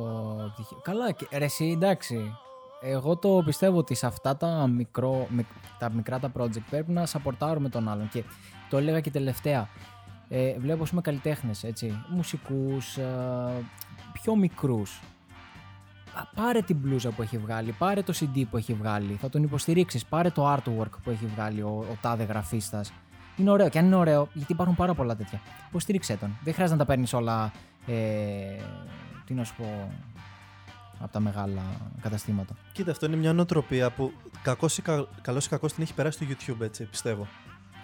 πτυχίο. 0.55 0.79
Καλά, 0.83 1.13
και, 1.13 1.27
ρε 1.33 1.45
εσύ, 1.45 1.65
εντάξει. 1.77 2.35
Εγώ 2.83 3.17
το 3.17 3.43
πιστεύω 3.45 3.79
ότι 3.79 3.95
σε 3.95 4.07
αυτά 4.07 4.37
τα, 4.37 4.67
μικρό, 4.69 5.27
μικ- 5.31 5.47
τα 5.79 5.91
μικρά 5.93 6.19
τα 6.19 6.33
project 6.39 6.63
πρέπει 6.71 6.93
να 6.93 7.07
σαπορτάρουμε 7.07 7.69
τον 7.69 7.89
άλλον. 7.89 8.09
Και 8.09 8.25
το 8.71 8.77
έλεγα 8.77 9.01
και 9.01 9.11
τελευταία. 9.11 9.69
Ε, 10.29 10.59
βλέπω, 10.59 10.83
ας 10.83 10.89
πούμε, 10.91 11.01
καλλιτέχνες, 11.01 11.65
έτσι, 11.65 12.05
μουσικούς, 12.09 12.97
ε, 12.97 13.05
πιο 14.13 14.37
μικρούς. 14.37 15.01
Α, 16.15 16.43
Πάρε 16.43 16.63
την 16.63 16.77
μπλούζα 16.77 17.11
που 17.11 17.23
έχει 17.23 17.39
βγάλει, 17.39 17.73
πάρε 17.73 18.03
το 18.03 18.13
CD 18.21 18.43
που 18.51 18.57
έχει 18.57 18.75
βγάλει, 18.75 19.13
θα 19.21 19.29
τον 19.29 19.43
υποστηρίξεις, 19.43 20.05
πάρε 20.05 20.31
το 20.31 20.53
artwork 20.55 20.91
που 21.05 21.11
έχει 21.11 21.27
βγάλει 21.27 21.63
ο, 21.63 21.85
ο 21.91 21.97
τάδε 22.01 22.25
γραφίστας. 22.25 22.93
Είναι 23.41 23.51
ωραίο 23.51 23.69
και 23.69 23.79
αν 23.79 23.85
είναι 23.85 23.97
ωραίο, 23.97 24.29
γιατί 24.33 24.53
υπάρχουν 24.53 24.77
πάρα 24.77 24.95
πολλά 24.95 25.17
τέτοια, 25.17 25.41
υποστήριξέ 25.69 26.17
τον. 26.17 26.37
Δεν 26.45 26.55
χρειάζεται 26.55 26.79
να 26.79 26.85
τα 26.85 26.93
παίρνεις 26.93 27.13
όλα, 27.13 27.53
ε, 27.87 27.95
τι 29.25 29.35
να 29.35 29.45
σου 29.45 29.55
πω, 29.57 29.93
από 30.99 31.13
τα 31.13 31.21
μεγάλα 31.21 31.63
καταστήματα. 32.01 32.55
Κοίτα, 32.73 32.91
αυτό 32.91 33.07
είναι 33.07 33.17
μια 33.17 33.33
νοοτροπία 33.33 33.91
που 33.91 34.13
κακός 34.43 34.79
ή 34.79 34.83
κα... 34.83 35.07
καλός 35.23 35.47
ή 35.47 35.49
κακός 35.49 35.73
την 35.73 35.83
έχει 35.83 35.95
περάσει 35.95 36.25
στο 36.25 36.55
YouTube, 36.55 36.61
έτσι, 36.61 36.85
πιστεύω. 36.85 37.27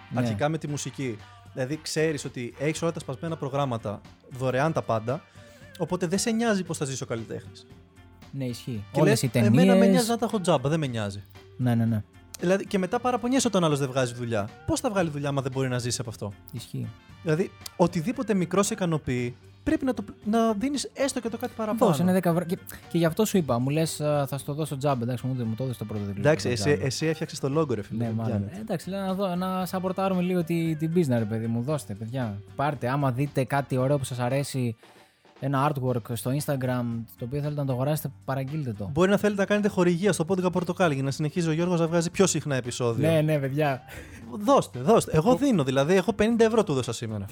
Ναι. 0.09 0.19
Αρχικά 0.19 0.49
με 0.49 0.57
τη 0.57 0.67
μουσική. 0.67 1.17
Δηλαδή, 1.53 1.79
ξέρεις 1.81 2.25
ότι 2.25 2.53
έχεις 2.59 2.81
όλα 2.81 2.91
τα 2.91 2.99
σπασμένα 2.99 3.37
προγράμματα, 3.37 4.01
δωρεάν 4.29 4.73
τα 4.73 4.81
πάντα, 4.81 5.21
οπότε 5.77 6.07
δεν 6.07 6.19
σε 6.19 6.31
νοιάζει 6.31 6.63
πώς 6.63 6.77
θα 6.77 6.85
ζήσει 6.85 7.03
ο 7.03 7.05
καλλιτέχνης. 7.05 7.67
Ναι, 8.31 8.45
ισχύει. 8.45 8.83
Και 8.91 8.99
Όλες 8.99 9.11
λες, 9.11 9.21
οι 9.21 9.27
ταινίες... 9.27 9.63
Εμένα 9.63 9.79
με 9.79 9.85
νοιάζει 9.85 10.09
να 10.09 10.17
τα 10.17 10.25
έχω 10.25 10.41
τζάμπα, 10.41 10.69
δεν 10.69 10.79
με 10.79 10.87
νοιάζει. 10.87 11.23
Ναι, 11.57 11.75
ναι, 11.75 11.85
ναι. 11.85 12.03
Δηλαδή, 12.39 12.65
και 12.65 12.77
μετά 12.77 12.99
παραπονιέσαι 12.99 13.47
όταν 13.47 13.63
άλλος 13.63 13.79
δεν 13.79 13.87
βγάζει 13.87 14.13
δουλειά. 14.13 14.49
Πώς 14.65 14.79
θα 14.79 14.89
βγάλει 14.89 15.09
δουλειά, 15.09 15.29
άμα 15.29 15.41
δεν 15.41 15.51
μπορεί 15.51 15.67
να 15.67 15.77
ζήσει 15.77 15.97
από 16.01 16.09
αυτό; 16.09 16.33
Ισχύει. 16.51 16.87
Δηλαδή, 17.23 17.51
οτιδήποτε 17.75 18.33
μικρό 18.33 18.63
σε 18.63 18.73
ικανοποιεί, 18.73 19.35
πρέπει 19.63 19.85
να, 19.85 19.93
το, 19.93 20.03
να 20.23 20.53
δίνεις 20.53 20.89
έστω 20.93 21.19
και 21.19 21.29
το 21.29 21.37
κάτι 21.37 21.53
παραπάνω. 21.55 21.91
Δώσε, 21.91 22.01
είναι 22.01 22.17
10 22.17 22.25
ευρώ. 22.25 22.43
Και, 22.43 22.57
και 22.89 22.97
γι' 22.97 23.05
αυτό 23.05 23.25
σου 23.25 23.37
είπα, 23.37 23.59
μου 23.59 23.69
λες, 23.69 23.95
θα 23.95 24.37
στο 24.37 24.53
δώσω 24.53 24.77
τζάμπ. 24.77 25.01
Εντάξει, 25.01 25.27
μου, 25.27 25.45
μου 25.45 25.55
το 25.55 25.63
έδωσε 25.63 25.79
το 25.79 25.85
πρώτο 25.85 26.03
δικλείδι. 26.03 26.27
Εντάξει, 26.27 26.49
εσύ, 26.49 26.79
εσύ 26.81 27.05
έφτιαξες 27.05 27.39
το 27.39 27.49
λόγο, 27.49 27.73
ρε 27.73 27.81
φίλε. 27.81 27.99
Ναι, 27.99 28.05
δεν 28.05 28.15
μάλλον. 28.15 28.31
πιάνεται. 28.31 28.57
Ε, 28.57 28.61
εντάξει, 28.61 28.89
λέω 28.89 28.99
να, 28.99 29.13
δω, 29.13 29.35
να 29.35 29.65
σαπορτάρουμε 29.65 30.21
λίγο 30.21 30.43
την, 30.43 30.77
την 30.77 30.91
business, 30.95 31.17
ρε 31.17 31.25
παιδί 31.25 31.47
μου. 31.47 31.61
Δώστε, 31.61 31.93
παιδιά. 31.93 32.41
Πάρτε, 32.55 32.89
άμα 32.89 33.11
δείτε 33.11 33.43
κάτι 33.43 33.77
ωραίο 33.77 33.97
που 33.97 34.03
σας 34.03 34.19
αρέσει, 34.19 34.75
ένα 35.39 35.71
artwork 35.71 36.01
στο 36.13 36.31
Instagram, 36.31 36.83
το 37.17 37.25
οποίο 37.25 37.41
θέλετε 37.41 37.59
να 37.59 37.65
το 37.65 37.71
αγοράσετε, 37.71 38.11
παραγγείλτε 38.25 38.73
το. 38.73 38.89
Μπορεί 38.93 39.09
να 39.09 39.17
θέλετε 39.17 39.41
να 39.41 39.47
κάνετε 39.47 39.67
χορηγία 39.67 40.13
στο 40.13 40.25
πόντικα 40.25 40.49
πορτοκάλι 40.49 40.93
για 40.93 41.03
να 41.03 41.11
συνεχίζει 41.11 41.49
ο 41.49 41.51
Γιώργος 41.51 41.79
να 41.79 41.87
βγάζει 41.87 42.11
πιο 42.11 42.27
συχνά 42.27 42.55
επεισόδια. 42.55 43.11
Ναι, 43.11 43.21
ναι, 43.21 43.39
παιδιά. 43.39 43.81
Δώστε, 44.39 44.79
δώστε. 44.79 45.11
Εγώ 45.13 45.35
δίνω, 45.35 45.63
δηλαδή, 45.63 45.93
έχω 45.93 46.15
50 46.19 46.23
ευρώ 46.39 46.63
του 46.63 46.73
δώσα 46.73 46.93
σήμερα. 46.93 47.25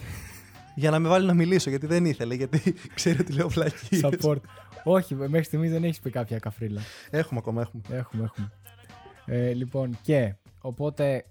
για 0.75 0.89
να 0.91 0.99
με 0.99 1.09
βάλει 1.09 1.25
να 1.25 1.33
μιλήσω, 1.33 1.69
γιατί 1.69 1.85
δεν 1.87 2.05
ήθελε, 2.05 2.35
γιατί 2.35 2.73
ξέρει 2.95 3.19
ότι 3.19 3.33
λέω 3.33 3.49
βλακίες. 3.49 4.01
Support. 4.03 4.39
Όχι, 4.83 5.15
μέχρι 5.15 5.43
στιγμής 5.43 5.71
δεν 5.71 5.83
έχεις 5.83 5.99
πει 5.99 6.09
κάποια 6.09 6.39
καφρίλα. 6.39 6.81
Έχουμε 7.09 7.39
ακόμα, 7.43 7.61
έχουμε. 7.61 7.83
Έχουμε, 7.89 8.23
έχουμε. 8.23 8.51
Ε, 9.25 9.53
λοιπόν, 9.53 9.97
και 10.01 10.35
οπότε 10.61 11.25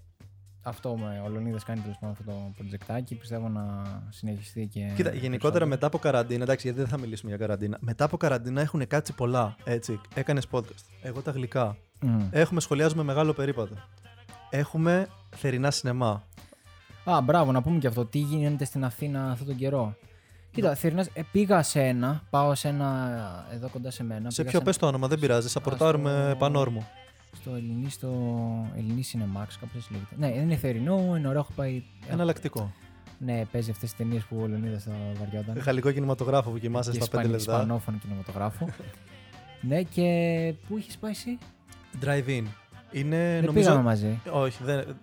αυτό 0.67 0.95
με 0.95 1.21
ο 1.25 1.29
Λονίδας 1.29 1.63
κάνει 1.63 1.81
τέλος 1.81 1.97
πάντων 1.99 2.15
αυτό 2.19 2.31
το 2.31 2.51
προτζεκτάκι. 2.57 3.15
Πιστεύω 3.15 3.49
να 3.49 3.83
συνεχιστεί 4.09 4.65
και. 4.73 4.79
Κοίτα, 4.79 5.09
γενικότερα 5.09 5.29
περισσότερο. 5.31 5.65
μετά 5.67 5.87
από 5.87 5.97
καραντίνα, 5.97 6.43
εντάξει, 6.43 6.67
γιατί 6.67 6.81
δεν 6.81 6.89
θα 6.89 6.97
μιλήσουμε 6.99 7.29
για 7.29 7.39
καραντίνα. 7.39 7.77
Μετά 7.79 8.05
από 8.05 8.17
καραντίνα 8.17 8.61
έχουν 8.61 8.87
κάτσει 8.87 9.13
πολλά. 9.13 9.55
Έτσι. 9.63 9.99
Έκανες 10.13 10.47
podcast. 10.51 10.85
Εγώ 11.01 11.21
τα 11.21 11.31
γλυκά. 11.31 11.77
Μμ. 12.01 12.27
Έχουμε 12.31 12.61
σχολιάζουμε 12.61 13.03
μεγάλο 13.03 13.33
περίπατο. 13.33 13.75
Έχουμε 14.49 15.07
θερινά 15.35 15.71
σινεμά. 15.71 16.23
Α, 17.03 17.21
μπράβο, 17.21 17.51
να 17.51 17.61
πούμε 17.61 17.77
και 17.79 17.87
αυτό. 17.87 18.05
Τι 18.05 18.19
γίνεται 18.19 18.65
στην 18.65 18.83
Αθήνα 18.83 19.31
αυτόν 19.31 19.47
τον 19.47 19.55
καιρό. 19.55 19.95
Κοίτα, 20.51 20.75
θερινάς, 20.75 21.07
ε, 21.13 21.21
πήγα 21.31 21.63
σε 21.63 21.81
ένα, 21.81 22.23
πάω 22.29 22.55
σε 22.55 22.67
ένα 22.67 23.19
εδώ 23.53 23.69
κοντά 23.69 23.91
σε 23.91 24.03
μένα. 24.03 24.29
Σε 24.29 24.41
πήγα 24.41 24.51
ποιο 24.51 24.61
πες 24.61 24.77
το 24.77 24.87
όνομα, 24.87 25.07
δεν 25.07 25.19
πειράζει. 25.19 25.49
Σαπορτάρουμε 25.49 26.25
στο- 26.27 26.35
πανόρμο. 26.37 26.87
Στο 27.35 27.55
Ελληνί, 27.55 27.89
στο 27.89 28.07
Ελληνί 28.77 29.03
Cinemax, 29.13 29.47
κάπως 29.59 29.75
έτσι 29.75 29.91
λέγεται. 29.91 30.15
Ναι, 30.17 30.27
είναι 30.27 30.55
θερινό, 30.55 31.15
είναι 31.17 31.27
ωραίο, 31.27 31.39
έχω 31.39 31.51
πάει. 31.55 31.83
Εναλλακτικό. 32.09 32.71
Ναι, 33.19 33.45
παίζει 33.51 33.71
αυτές 33.71 33.89
τις 33.89 33.97
ταινίες 33.97 34.23
που 34.23 34.39
ο 34.41 34.47
Λεωνίδας 34.47 34.83
θα 34.83 34.91
βαριόταν. 35.19 35.57
Γαλλικό 35.57 35.91
κινηματογράφο 35.91 36.49
που 36.49 36.57
κοιμάσαι 36.59 36.91
και 36.91 37.01
στα 37.01 37.05
5 37.05 37.09
ισπανι- 37.23 37.31
λεπτά. 37.31 37.51
Ισπανόφωνο 37.61 37.97
κινηματογράφο. 37.97 38.69
ναι, 39.61 39.81
και 39.81 40.03
πού 40.67 40.77
είχες 40.77 40.97
πάει 40.97 41.11
εσύ; 41.11 41.37
Drive-in. 42.01 42.43
Είναι 42.91 43.17
Δεν 43.17 43.43
νομίζω. 43.45 43.51
πήγαμε 43.65 43.81
μαζί. 43.83 44.19
Όχι, 44.31 44.63
δεν. 44.63 44.95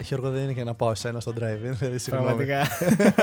Γιώργο, 0.00 0.30
δεν 0.30 0.42
είναι 0.42 0.52
για 0.52 0.64
να 0.64 0.74
πάω 0.74 0.90
εσένα 0.90 1.20
στο 1.20 1.32
drive-in. 1.40 1.72
δηλαδή, 1.78 1.98
συγγνώμη. 1.98 2.44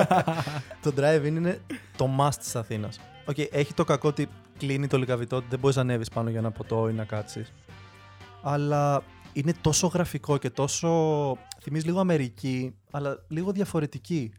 το 0.84 0.94
drive-in 0.98 1.26
είναι 1.26 1.60
το 1.98 2.10
must 2.20 2.36
της 2.40 2.56
Αθήνας. 2.56 3.00
Οκ, 3.26 3.38
έχει 3.52 3.74
το 3.74 3.84
κακό 3.84 4.08
ότι 4.08 4.28
κλείνει 4.58 4.88
το 4.88 4.98
Λυκαβηττό, 4.98 5.42
δεν 5.50 5.60
μπορείς 5.60 5.76
να 5.76 5.82
ανέβεις 5.82 6.10
πάνω 6.10 6.30
για 6.30 6.40
ένα 6.40 6.52
ποτό 6.52 6.90
ή 6.90 6.94
να 6.94 7.04
κάτσεις. 7.04 7.54
Αλλά 8.42 9.04
είναι 9.34 9.54
τόσο 9.62 9.88
γραφικό 9.88 10.38
και 10.38 10.50
τόσο. 10.50 10.88
θυμίζει 11.62 11.86
λίγο 11.86 12.00
Αμερική, 12.00 12.76
αλλά 12.92 13.18
λίγο 13.28 13.52
διαφορετική. 13.52 14.32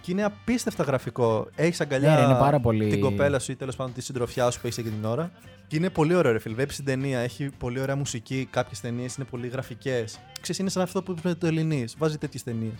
Και 0.00 0.12
είναι 0.12 0.24
απίστευτα 0.24 0.82
γραφικό. 0.82 1.48
Έχεις 1.54 1.80
αγκαλιά 1.80 2.10
Ναι, 2.10 2.16
ρε, 2.16 2.22
είναι 2.22 2.34
πάρα 2.38 2.60
πολύ- 2.60 2.90
την 2.90 3.00
κοπέλα 3.00 3.38
σου 3.38 3.52
ή 3.52 3.56
τέλος 3.56 3.76
πάντων 3.76 3.92
τη 3.92 4.00
συντροφιά 4.00 4.50
σου 4.50 4.60
που 4.60 4.66
έχεις 4.66 4.78
εκείνη 4.78 4.94
την 4.94 5.04
ώρα. 5.04 5.30
Και 5.66 5.76
είναι 5.76 5.90
πολύ 5.90 6.14
ωραίο, 6.14 6.32
ρε 6.32 6.38
φίλ. 6.38 6.54
Βλέπει 6.54 6.74
την 6.74 6.84
ταινία, 6.84 7.18
έχει 7.18 7.50
πολύ 7.58 7.80
ωραία 7.80 7.96
μουσική. 7.96 8.48
Κάποιες 8.50 8.80
ταινίες 8.80 9.16
είναι 9.16 9.26
πολύ 9.30 9.48
γραφικές. 9.48 10.18
Ξέρεις, 10.40 10.58
είναι 10.60 10.70
σαν 10.70 10.82
αυτό 10.82 11.02
που 11.02 11.14
είπες 11.18 11.38
το 11.38 11.46
Ελληνή. 11.46 11.84
Βάζει 11.98 12.18
τέτοιες 12.18 12.42
ταινίες. 12.42 12.72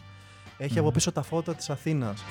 Έχει 0.59 0.79
από 0.79 0.91
πίσω 0.91 1.13
τα 1.13 1.23
φώτα 1.23 1.55
της 1.55 1.71
Αθήνας. 1.71 2.23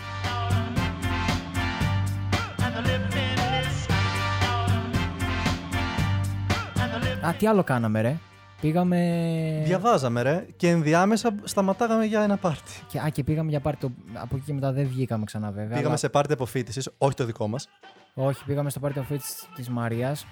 Α, 7.27 7.33
τι 7.37 7.47
άλλο 7.47 7.63
κάναμε, 7.63 8.01
ρε. 8.01 8.17
Πήγαμε. 8.61 9.61
Διαβάζαμε, 9.65 10.21
ρε. 10.21 10.45
Και 10.57 10.69
ενδιάμεσα 10.69 11.35
σταματάγαμε 11.43 12.05
για 12.05 12.21
ένα 12.21 12.37
πάρτι. 12.37 12.71
Και, 12.87 12.99
α, 12.99 13.09
και 13.09 13.23
πήγαμε 13.23 13.49
για 13.49 13.59
πάρτι. 13.59 13.79
Το... 13.87 13.91
Από 14.13 14.35
εκεί 14.35 14.45
και 14.45 14.53
μετά 14.53 14.71
δεν 14.71 14.87
βγήκαμε 14.87 15.25
ξανά, 15.25 15.47
βέβαια. 15.51 15.67
Πήγαμε 15.67 15.87
αλλά- 15.87 15.97
σε 15.97 16.09
πάρτι 16.09 16.33
αποφύτησης, 16.33 16.89
όχι 16.97 17.15
το 17.15 17.25
δικό 17.25 17.47
μας. 17.47 17.69
Όχι, 18.13 18.43
πήγαμε 18.45 18.69
στο 18.69 18.79
πάρτι 18.79 19.01
of 19.09 19.13
Fits 19.13 19.47
της 19.55 19.69
Μαρίας, 19.69 20.25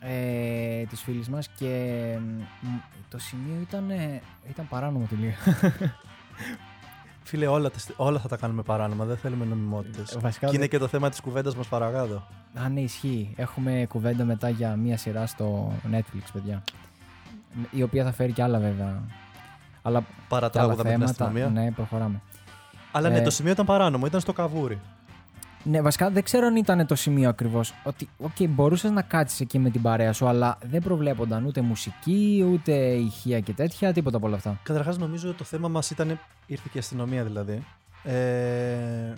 ε, 0.00 0.82
της 0.82 1.00
φίλης 1.02 1.28
μας 1.28 1.48
και 1.48 1.68
μ, 2.60 2.66
το 3.08 3.18
σημείο 3.18 3.56
ήταν, 3.62 3.90
ε, 3.90 4.20
ήταν 4.50 4.68
παράνομο 4.68 5.06
τελείω. 5.10 5.32
Φίλε, 7.22 7.46
όλα, 7.46 7.70
τα- 7.70 7.78
όλα 7.96 8.18
θα 8.18 8.28
τα 8.28 8.36
κάνουμε 8.36 8.62
παράνομα. 8.62 9.04
Δεν 9.04 9.16
θέλουμε 9.16 9.44
νομιμότητες. 9.44 10.12
Ε, 10.12 10.18
βασικά 10.18 10.46
Και 10.46 10.52
είναι 10.52 10.60
δεν- 10.60 10.68
και 10.68 10.78
το 10.78 10.86
θέμα 10.88 11.08
της 11.10 11.20
κουβέντας 11.20 11.56
μας 11.56 11.66
παρακάτω. 11.66 12.26
Α, 12.54 12.68
ναι, 12.68 12.80
ισχύει. 12.80 13.32
Έχουμε 13.36 13.86
κουβέντα 13.88 14.24
μετά 14.24 14.48
για 14.48 14.76
μία 14.76 14.96
σειρά 14.96 15.26
στο 15.26 15.72
Netflix, 15.92 16.22
παιδιά. 16.32 16.62
Η 17.70 17.82
οποία 17.82 18.04
θα 18.04 18.12
φέρει 18.12 18.32
και 18.32 18.42
άλλα 18.42 18.58
βέβαια. 18.58 19.02
Αλλά 19.82 20.00
και 20.00 20.06
άλλα 20.08 20.26
Παρατράγουδα 20.28 20.76
με 20.76 20.82
την 20.82 20.90
θέματα. 20.98 21.24
αστυνομία. 21.24 21.62
Ναι, 21.62 21.70
προχωράμε. 21.70 22.20
Αλλά 22.92 23.08
ναι, 23.08 23.18
Ε, 23.18 23.22
το 23.22 23.30
σημείο 23.30 23.52
ήταν 23.52 23.66
παράνομο, 23.66 24.06
ήταν 24.06 24.20
στο 24.20 24.32
Καβούρι. 24.32 24.80
Ναι, 25.62 25.82
βασικά 25.82 26.10
δεν 26.10 26.22
ξέρω 26.22 26.46
αν 26.46 26.56
ήταν 26.56 26.86
το 26.86 26.94
σημείο 26.94 27.28
ακριβώς. 27.28 27.74
Ότι, 27.82 28.08
οκ, 28.18 28.48
μπορούσες 28.48 28.90
να 28.90 29.02
κάτσεις 29.02 29.40
εκεί 29.40 29.58
με 29.58 29.70
την 29.70 29.82
παρέα 29.82 30.12
σου, 30.12 30.26
αλλά 30.26 30.58
δεν 30.70 30.82
προβλέπονταν 30.82 31.44
ούτε 31.44 31.60
μουσική, 31.60 32.48
ούτε 32.52 32.72
ηχεία 32.74 33.40
και 33.40 33.52
τέτοια, 33.52 33.92
τίποτα 33.92 34.16
από 34.16 34.26
όλα 34.26 34.36
αυτά. 34.36 34.58
Καταρχάς, 34.62 34.98
νομίζω 34.98 35.34
το 35.34 35.44
θέμα 35.44 35.68
μας 35.68 35.90
ήταν. 35.90 36.18
ήρθε 36.46 36.68
και 36.72 36.76
η 36.76 36.80
αστυνομία 36.80 37.24
δηλαδή. 37.24 37.64
Ε, 38.02 39.12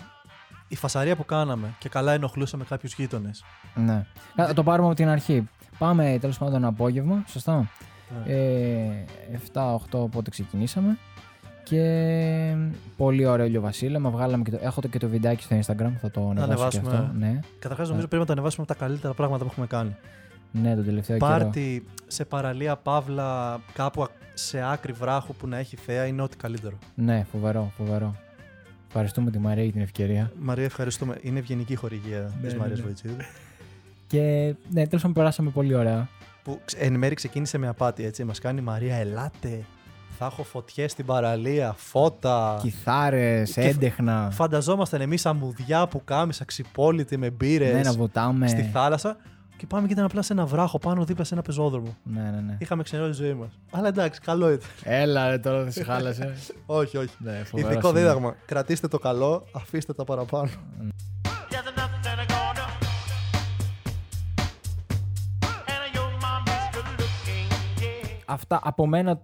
η 0.69 0.77
φασαρία 0.77 1.17
που 1.17 1.25
κάναμε 1.25 1.75
και 1.79 1.89
καλά 1.89 2.13
ενοχλούσαμε 2.13 2.65
κάποιους 2.65 2.95
γείτονες. 2.95 3.45
Ναι. 3.75 4.07
Θα 4.35 4.55
το 4.55 4.63
πάρουμε 4.63 4.87
από 4.89 4.97
την 4.97 5.09
αρχή. 5.09 5.49
Πάμε 5.79 6.19
τέλος 6.21 6.39
πάντων 6.39 6.65
απόγευμα, 6.65 7.23
σωστά; 7.27 7.71
Ε, 8.27 8.89
7-8 9.53 9.77
οπότε 9.91 10.31
ξεκινήσαμε. 10.31 10.99
Και 11.65 12.57
πολύ 12.97 13.27
ωραίο 13.27 13.47
ηλιοβασίλεμα. 13.47 14.11
Βγάλαμε 14.11 14.43
και 14.43 14.51
το, 14.51 14.59
έχω 14.63 14.81
το 14.81 14.89
και 14.89 14.99
το 14.99 15.09
βιντεάκι 15.09 15.43
στο 15.43 15.57
Instagram. 15.57 15.93
Θα 16.01 16.11
το 16.11 16.21
ανεβάσω 16.21 16.47
και 16.47 16.53
ανεβάσουμε, 16.53 16.91
αυτό. 16.91 17.03
ε. 17.03 17.19
Ναι, 17.19 17.41
Καταρχάς, 17.59 17.89
νομίζω 17.89 18.07
πρέπει 18.07 18.21
να 18.21 18.27
το 18.27 18.33
ανεβάσουμε 18.33 18.67
από 18.69 18.79
τα 18.79 18.85
καλύτερα 18.87 19.15
πράγματα 19.15 19.45
που 19.45 19.51
έχουμε 19.53 19.67
κάνει. 19.67 19.97
ναι, 20.53 20.75
τον 20.75 20.85
τελευταίο 20.85 21.19
καιρό. 21.19 21.31
Πάρτι 21.31 21.85
σε 22.07 22.25
παραλία 22.25 22.77
Παύλα, 22.77 23.61
κάπου 23.73 24.03
α- 24.03 24.09
σε 24.35 24.61
άκρη 24.73 24.93
βράχου 24.93 25.35
που 25.35 25.47
να 25.49 25.57
έχει 25.59 25.77
θέα 25.77 26.07
είναι 26.07 26.23
ό,τι 26.23 26.37
καλύτερο. 26.37 26.79
Ναι, 26.95 27.27
φοβερό, 27.33 27.73
φοβερό. 27.77 28.17
Ευχαριστούμε 28.87 29.31
τη 29.31 29.39
Μαρία 29.39 29.63
για 29.63 29.73
την 29.73 29.83
ευκαιρία. 29.83 30.33
Μαρία, 30.39 30.65
ευχαριστούμε. 30.65 31.17
Είναι 31.21 31.39
ευγενική 31.39 31.75
χορηγία 31.75 32.21
Ναι, 32.21 32.43
της 32.43 32.53
ναι, 32.53 32.59
Μαρίας 32.59 32.79
ναι. 32.79 32.85
Βοητσίδου. 32.85 33.17
Και 34.07 34.21
ναι, 34.71 34.87
τέλος 34.87 35.01
πάντων 35.03 35.13
περάσαμε 35.13 35.51
πολύ 35.51 35.75
ωραία. 35.75 36.09
Που 36.43 36.61
ξε- 36.65 36.83
εν 36.83 36.95
μέρει 36.95 37.15
ξεκίνησε 37.15 37.59
με 37.59 37.69
απάτη, 37.69 38.05
έτσι. 38.05 38.25
Μας 38.25 38.39
κάνει 38.39 38.59
η 38.61 38.63
Μαρία, 38.65 38.95
ελάτε. 38.97 39.65
Θα 40.21 40.27
έχω 40.27 40.43
φωτιές 40.45 40.93
στην 40.93 41.05
παραλία, 41.07 41.75
φώτα. 41.77 42.59
Κιθάρες, 42.63 43.53
Και- 43.53 43.61
έντεχνα. 43.61 44.29
Φανταζόμασταν 44.33 45.01
εμείς 45.01 45.27
αμμουδιά 45.27 45.87
που 45.89 46.05
κάμισα 46.05 46.45
ξυπόλυτη 46.45 47.17
με 47.17 47.31
μπύρες 47.31 47.73
Ναι, 47.75 47.81
να 47.81 47.93
βοτάμε. 47.93 48.49
στη 48.49 48.63
θάλασσα. 48.63 49.17
Και 49.57 49.67
πάμε 49.67 49.87
και 49.87 49.93
ήταν 49.93 50.05
απλά 50.05 50.23
σε 50.23 50.33
ένα 50.33 50.47
βράχο 50.47 50.79
πάνω 50.79 51.05
δίπλα 51.05 51.25
σε 51.25 51.35
ένα 51.35 51.43
πεζόδρομο. 51.43 51.97
Ναι, 52.03 52.21
ναι, 52.21 52.41
ναι. 52.47 52.57
Είχαμε 52.59 52.83
ξενερώσει 52.83 53.19
τη 53.21 53.25
ζωή 53.27 53.35
μας. 53.35 53.49
Αλλά 53.71 53.89
εντάξει, 53.89 54.21
καλό 54.21 54.51
ήταν. 54.51 54.69
Έλα, 54.83 55.31
ρε, 55.31 55.39
τώρα 55.39 55.63
δεν 55.63 55.73
σε 55.73 55.83
χάλασε. 55.85 56.35
όχι, 56.67 56.97
όχι. 56.97 57.15
ναι, 57.19 57.43
φοβερό 57.45 57.69
Ηθικό 57.71 57.89
σημείο. 57.89 58.03
δίδαγμα. 58.03 58.35
Κρατήστε 58.47 58.89
το 58.89 58.99
καλό, 58.99 59.45
αφήστε 59.53 59.93
τα 59.93 60.05
παραπάνω. 60.05 60.51
Αυτά 68.29 68.61
από 68.65 68.87
μένα 68.87 69.21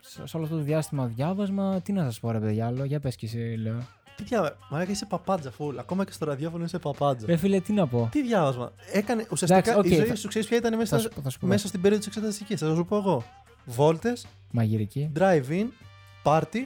σε 0.00 0.26
σε 0.26 0.36
όλο 0.36 0.44
αυτό 0.46 0.56
το 0.58 0.62
διάστημα 0.62 1.06
διάβασμα. 1.06 1.80
Τι 1.80 1.92
να 1.92 2.04
σας 2.04 2.20
πω, 2.20 2.30
ρε 2.30 2.38
παιδιά, 2.38 2.66
άλλο. 2.66 2.84
Για 2.84 3.00
πες 3.00 3.16
και 3.16 3.26
εσύ, 3.26 3.38
λέω. 3.38 3.78
Τι 4.16 4.24
διάβασμα. 4.24 4.56
Μαλάκα 4.70 4.90
είσαι 4.90 5.06
παπάντζα, 5.06 5.50
φουλ. 5.50 5.78
Ακόμα 5.78 6.04
και 6.04 6.12
στο 6.12 6.24
ραδιόφωνο 6.24 6.64
είσαι 6.64 6.78
παπάντζα. 6.78 7.26
Ρε 7.26 7.36
φίλε, 7.36 7.60
τι 7.60 7.72
να 7.72 7.86
πω. 7.86 8.08
Τι 8.12 8.22
διάβασμα. 8.22 8.72
Έκανε 8.92 9.26
ουσιαστικά 9.30 9.70
Εντάξει, 9.72 9.78
οκ, 9.78 9.92
η 9.92 9.94
ζωή 9.94 10.06
θα- 10.06 10.16
σου 10.16 10.28
ξέρεις 10.28 10.48
ποια 10.48 10.56
ήταν 10.56 10.76
μέσα, 10.76 10.96
Θα 10.96 11.02
σου, 11.02 11.10
θα 11.22 11.30
σου 11.30 11.38
πω. 11.38 11.46
μέσα 11.46 11.68
στην 11.68 11.80
περίοδο 11.80 12.04
της 12.04 12.16
εξεταστικής. 12.16 12.60
Θα 12.60 12.74
σου 12.74 12.84
πω 12.84 12.96
εγώ. 12.96 13.24
Βόλτες, 13.64 14.26
Μαγειρική. 14.50 15.12
drive-in, 15.18 15.66
party 16.24 16.58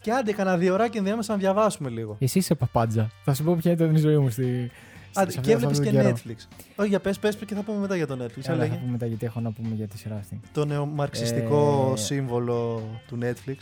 και 0.00 0.12
άντε 0.12 0.32
κανένα 0.32 0.56
δίωρο 0.56 0.88
και 0.88 0.98
ενδιάμεσα 0.98 1.32
να 1.32 1.38
διαβάσουμε 1.38 1.88
λίγο. 1.88 2.16
Εσύ 2.20 2.38
είσαι 2.38 2.54
παπάντζα. 2.54 3.10
Θα 3.24 3.34
σου 3.34 3.44
πω 3.44 3.54
ποια 3.54 3.70
ήταν 3.72 3.94
η 3.94 3.98
ζωή 3.98 4.16
μου 4.18 4.30
στη. 4.30 4.70
Άντε, 5.14 5.30
σε 5.30 5.38
αυτό- 5.38 5.40
και 5.40 5.46
σε 5.46 5.52
έβλεπες 5.52 5.78
αυτόν 5.78 5.92
και 5.92 6.02
τον 6.02 6.14
καιρό. 6.14 6.36
Netflix. 6.36 6.64
Όχι, 6.76 6.88
για 6.88 7.00
πες, 7.00 7.18
πες 7.18 7.36
και 7.36 7.54
θα 7.54 7.62
πούμε 7.62 7.78
μετά 7.78 7.96
για 7.96 8.06
το 8.06 8.14
Netflix. 8.14 8.44
Έλα, 8.44 8.54
Έλεγε 8.54 8.70
θα 8.72 8.78
πούμε 8.78 8.90
μετά 8.90 9.06
γιατί 9.06 9.26
έχω 9.26 9.40
να 9.40 9.50
πούμε 9.52 9.74
για 9.74 9.86
τη 9.86 9.98
σειρά 9.98 10.16
αυτή. 10.16 10.40
το 10.52 10.64
νεομαρξιστικό 10.64 11.90
Ε, 11.94 11.96
σύμβολο 11.98 12.82
του 13.06 13.18
Netflix. 13.22 13.56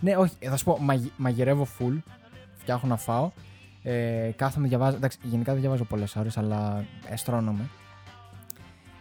Ναι, 0.00 0.16
όχι, 0.16 0.32
θα 0.40 0.56
σου 0.56 0.64
πω, 0.64 0.78
μαγει- 0.80 1.12
μαγειρεύω 1.16 1.66
full. 1.78 1.98
Φτιάχνω 2.54 2.88
να 2.88 2.96
φάω. 2.96 3.30
Ε, 3.82 4.30
κάθομαι, 4.36 4.68
διαβάζω. 4.68 4.96
Εντάξει, 4.96 5.18
γενικά 5.22 5.52
δεν 5.52 5.60
διαβάζω 5.60 5.84
πολλές 5.84 6.16
ώρες, 6.16 6.36
αλλά 6.38 6.84
εστρώνομαι. 7.08 7.68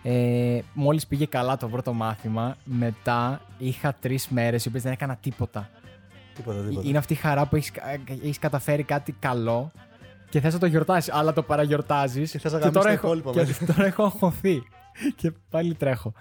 Ε, 0.03 0.59
Μόλις 0.73 1.07
πήγε 1.07 1.25
καλά 1.25 1.57
το 1.57 1.67
πρώτο 1.67 1.93
μάθημα, 1.93 2.57
μετά 2.63 3.41
είχα 3.57 3.93
τρεις 3.93 4.27
μέρες 4.27 4.65
οι 4.65 4.67
οποίες 4.67 4.83
δεν 4.83 4.91
έκανα 4.91 5.15
τίποτα. 5.15 5.69
Τίποτα, 6.35 6.61
τίποτα. 6.61 6.87
Είναι 6.87 6.97
αυτή 6.97 7.13
η 7.13 7.15
χαρά 7.15 7.45
που 7.47 7.55
έχεις 7.55 7.71
έχεις 8.23 8.39
καταφέρει 8.39 8.83
κάτι 8.83 9.11
καλό 9.11 9.71
και 10.29 10.39
θες 10.39 10.53
να 10.53 10.59
το 10.59 10.65
γιορτάσει, 10.65 11.11
αλλά 11.13 11.33
το 11.33 11.43
παραγιορτάζεις. 11.43 12.31
Και 12.31 12.39
θες 12.39 12.51
να 12.51 12.57
γαμίσεις 12.59 12.81
τώρα, 12.81 12.87
τα 12.87 12.93
έχω, 12.93 13.07
υπόλοιπα 13.07 13.31
και 13.31 13.39
μέσα. 13.47 13.65
τώρα 13.73 13.85
έχω 13.85 14.03
αγχωθεί. 14.03 14.63
και 15.15 15.31
πάλι 15.49 15.73
τρέχω. 15.73 16.13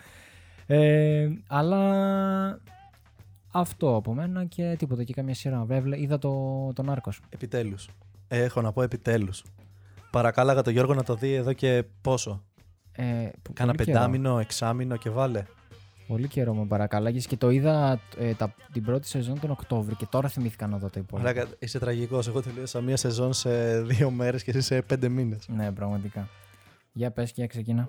Ε, 0.67 1.29
αλλά 1.47 2.61
αυτό 3.53 3.95
από 3.97 4.15
μένα 4.15 4.45
και 4.45 4.75
τίποτα 4.79 5.05
και 5.05 5.12
καμία 5.12 5.35
σειρά. 5.35 5.65
Βέβαια, 5.65 5.99
είδα 5.99 6.19
το, 6.19 6.33
τον 6.75 6.91
Άρκος. 6.91 7.21
Επιτέλους. 7.29 7.88
Έχω 8.29 8.61
να 8.61 8.73
πω 8.73 8.83
επιτέλους. 8.83 9.43
Παρακάλαγα 10.11 10.62
τον 10.62 10.73
Γιώργο 10.73 10.95
να 10.95 11.03
το 11.03 11.15
δει 11.15 11.33
εδώ 11.35 11.53
και 11.53 11.85
πόσο. 12.00 12.43
Ε, 12.93 13.05
πο- 13.43 13.53
Κάνα 13.53 13.73
πολύ 13.73 13.85
καιρό. 13.85 13.99
πεντάμινο, 13.99 14.38
εξάμινο 14.38 14.97
και 14.97 15.11
βάλε. 15.11 15.45
Πολύ 16.09 16.29
καιρό 16.29 16.55
με 16.55 16.67
παρακάλαγες 16.67 17.27
και 17.27 17.37
το 17.37 17.50
είδα 17.50 18.00
ε, 18.19 18.35
τα, 18.35 18.55
την 18.73 18.85
πρώτη 18.85 19.07
σεζόν 19.07 19.41
τον 19.41 19.50
Οκτώβρη 19.50 19.95
και 19.95 20.07
τώρα 20.11 20.29
θυμήθηκα 20.29 20.67
να 20.67 20.79
δω 20.79 20.88
τα 20.91 21.00
υπόλοιπα. 21.00 21.29
Μαλάκα, 21.29 21.50
είσαι 21.59 21.79
τραγικός. 21.79 22.29
Εγώ 22.29 22.43
τελείωσα 22.43 22.81
μία 22.81 22.97
σεζόν 22.97 23.33
σε 23.33 23.83
δύο 23.83 24.11
μέρες 24.11 24.43
και 24.43 24.50
εσύ 24.50 24.61
σε 24.61 24.83
πέντε 24.83 25.09
μήνες. 25.09 25.49
Ναι, 25.49 25.73
πραγματικά. 25.73 26.29
Για 26.93 27.11
πες 27.11 27.29
και 27.29 27.35
για 27.37 27.47
ξεκινά. 27.47 27.88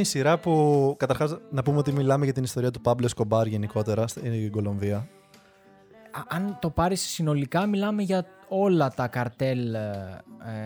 Είναι 0.00 0.08
η 0.08 0.10
σειρά 0.10 0.38
που. 0.38 0.94
Καταρχάς, 0.98 1.36
να 1.50 1.62
πούμε 1.62 1.78
ότι 1.78 1.92
μιλάμε 1.92 2.24
για 2.24 2.34
την 2.34 2.42
ιστορία 2.42 2.70
του 2.70 2.80
Πάμπλο 2.80 3.08
Σκομπάρ 3.08 3.46
γενικότερα 3.46 4.06
στην 4.06 4.50
Κολομβία. 4.50 4.96
Α- 4.96 6.24
αν 6.28 6.58
το 6.60 6.70
πάρεις 6.70 7.00
συνολικά, 7.00 7.66
μιλάμε 7.66 8.02
για 8.02 8.26
όλα 8.48 8.90
τα 8.90 9.08
καρτέλ 9.08 9.74
ε, 9.74 9.80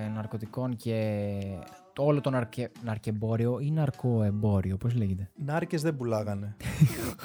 ε, 0.04 0.08
ναρκωτικών 0.14 0.76
και 0.76 1.18
το 1.92 2.02
όλο 2.02 2.20
το 2.20 2.30
ναρκε, 2.30 2.70
ναρκεμπόριο 2.84 3.58
ή 3.60 3.70
ναρκοεμπόριο, 3.70 4.76
πώς 4.76 4.94
λέγεται; 4.94 5.30
Νάρκες 5.34 5.82
δεν 5.82 5.96
πουλάγανε. 5.96 6.56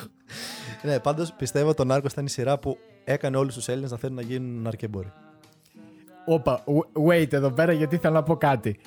ναι, 0.83 0.99
πάντως 0.99 1.33
πιστεύω 1.33 1.73
το 1.73 1.83
Νάρκος 1.83 2.11
ήταν 2.11 2.25
η 2.25 2.29
σειρά 2.29 2.59
που 2.59 2.77
έκανε 3.03 3.37
όλους 3.37 3.53
τους 3.53 3.67
Έλληνες 3.67 3.91
να 3.91 3.97
θέλουν 3.97 4.15
να 4.15 4.21
γίνουν 4.21 4.61
ναρκεμπόροι. 4.61 5.11
Όπα, 6.25 6.63
wait 7.07 7.33
εδώ 7.33 7.51
πέρα 7.51 7.71
γιατί 7.71 7.97
θέλω 7.97 8.13
να 8.13 8.23
πω 8.23 8.35
κάτι. 8.35 8.79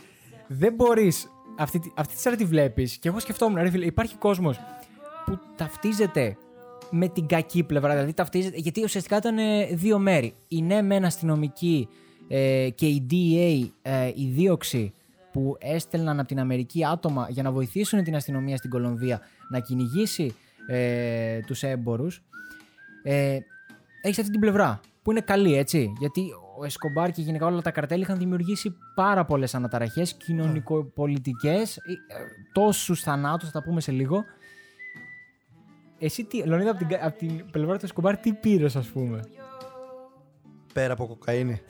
Δεν 0.46 0.74
μπορείς, 0.74 1.31
αυτή, 1.58 1.78
τη- 1.78 1.90
αυτή 1.94 2.14
τη 2.14 2.20
σειρά 2.20 2.36
τη 2.36 2.44
βλέπεις 2.44 2.96
και 2.96 3.08
εγώ 3.08 3.20
σκεφτόμουν, 3.20 3.62
ρε 3.62 3.70
φίλε, 3.70 3.84
υπάρχει 3.84 4.16
κόσμος 4.16 4.58
που 5.26 5.38
ταυτίζεται 5.56 6.36
με 6.90 7.08
την 7.08 7.26
κακή 7.26 7.62
πλευρά, 7.62 7.90
δηλαδή 7.92 8.12
ταυτίζεται, 8.12 8.56
γιατί 8.58 8.82
ουσιαστικά 8.82 9.16
ήταν 9.16 9.38
ε, 9.38 9.64
δύο 9.72 9.98
μέρη. 9.98 10.34
Η 10.48 10.62
ναι 10.62 10.82
μεν 10.82 11.04
αστυνομική 11.04 11.88
ε, 12.28 12.68
και 12.74 12.86
η 12.86 13.06
DEA, 13.10 13.68
ε, 13.82 14.06
η 14.14 14.26
δίωξη 14.26 14.92
που 15.32 15.56
έστελναν 15.60 16.18
από 16.18 16.28
την 16.28 16.38
Αμερική 16.40 16.84
άτομα 16.86 17.26
για 17.30 17.42
να 17.42 17.50
βοηθήσουν 17.52 18.02
την 18.04 18.14
αστυνομία 18.14 18.56
στην 18.56 18.70
Κολομβία 18.70 19.20
να 19.50 19.60
κυνηγήσει 19.60 20.34
ε, 20.66 21.40
τους 21.40 21.62
έμπορους 21.62 22.22
Ε, 23.04 23.38
έχεις 24.02 24.18
αυτή 24.18 24.30
την 24.30 24.40
πλευρά 24.40 24.80
που 25.02 25.10
είναι 25.10 25.20
καλή, 25.20 25.56
έτσι. 25.56 25.92
Γιατί 25.98 26.22
ο 26.58 26.64
Εσκομπάρ 26.64 27.10
και 27.10 27.22
γενικά 27.22 27.46
όλα 27.46 27.62
τα 27.62 27.70
καρτέλ 27.70 28.00
είχαν 28.00 28.18
δημιουργήσει 28.18 28.76
πάρα 28.94 29.24
πολλές 29.24 29.54
αναταραχές 29.54 30.14
κοινωνικοπολιτικές, 30.14 31.78
τόσους 32.52 33.00
θανάτους, 33.00 33.50
θα 33.50 33.58
τα 33.60 33.64
πούμε 33.66 33.80
σε 33.80 33.92
λίγο. 33.92 34.24
Εσύ, 35.98 36.24
τι, 36.24 36.42
Λονίδα, 36.46 36.70
από 36.70 36.78
την, 36.78 36.88
κα- 36.88 37.06
απ' 37.06 37.16
την 37.16 37.50
πλευρά 37.50 37.78
του 37.78 37.84
Εσκομπάρ, 37.84 38.16
τι 38.16 38.32
πήρες, 38.32 38.76
ας 38.76 38.86
πούμε; 38.86 39.20
Πέρα 40.72 40.92
από 40.92 41.06
κοκαίνη. 41.06 41.60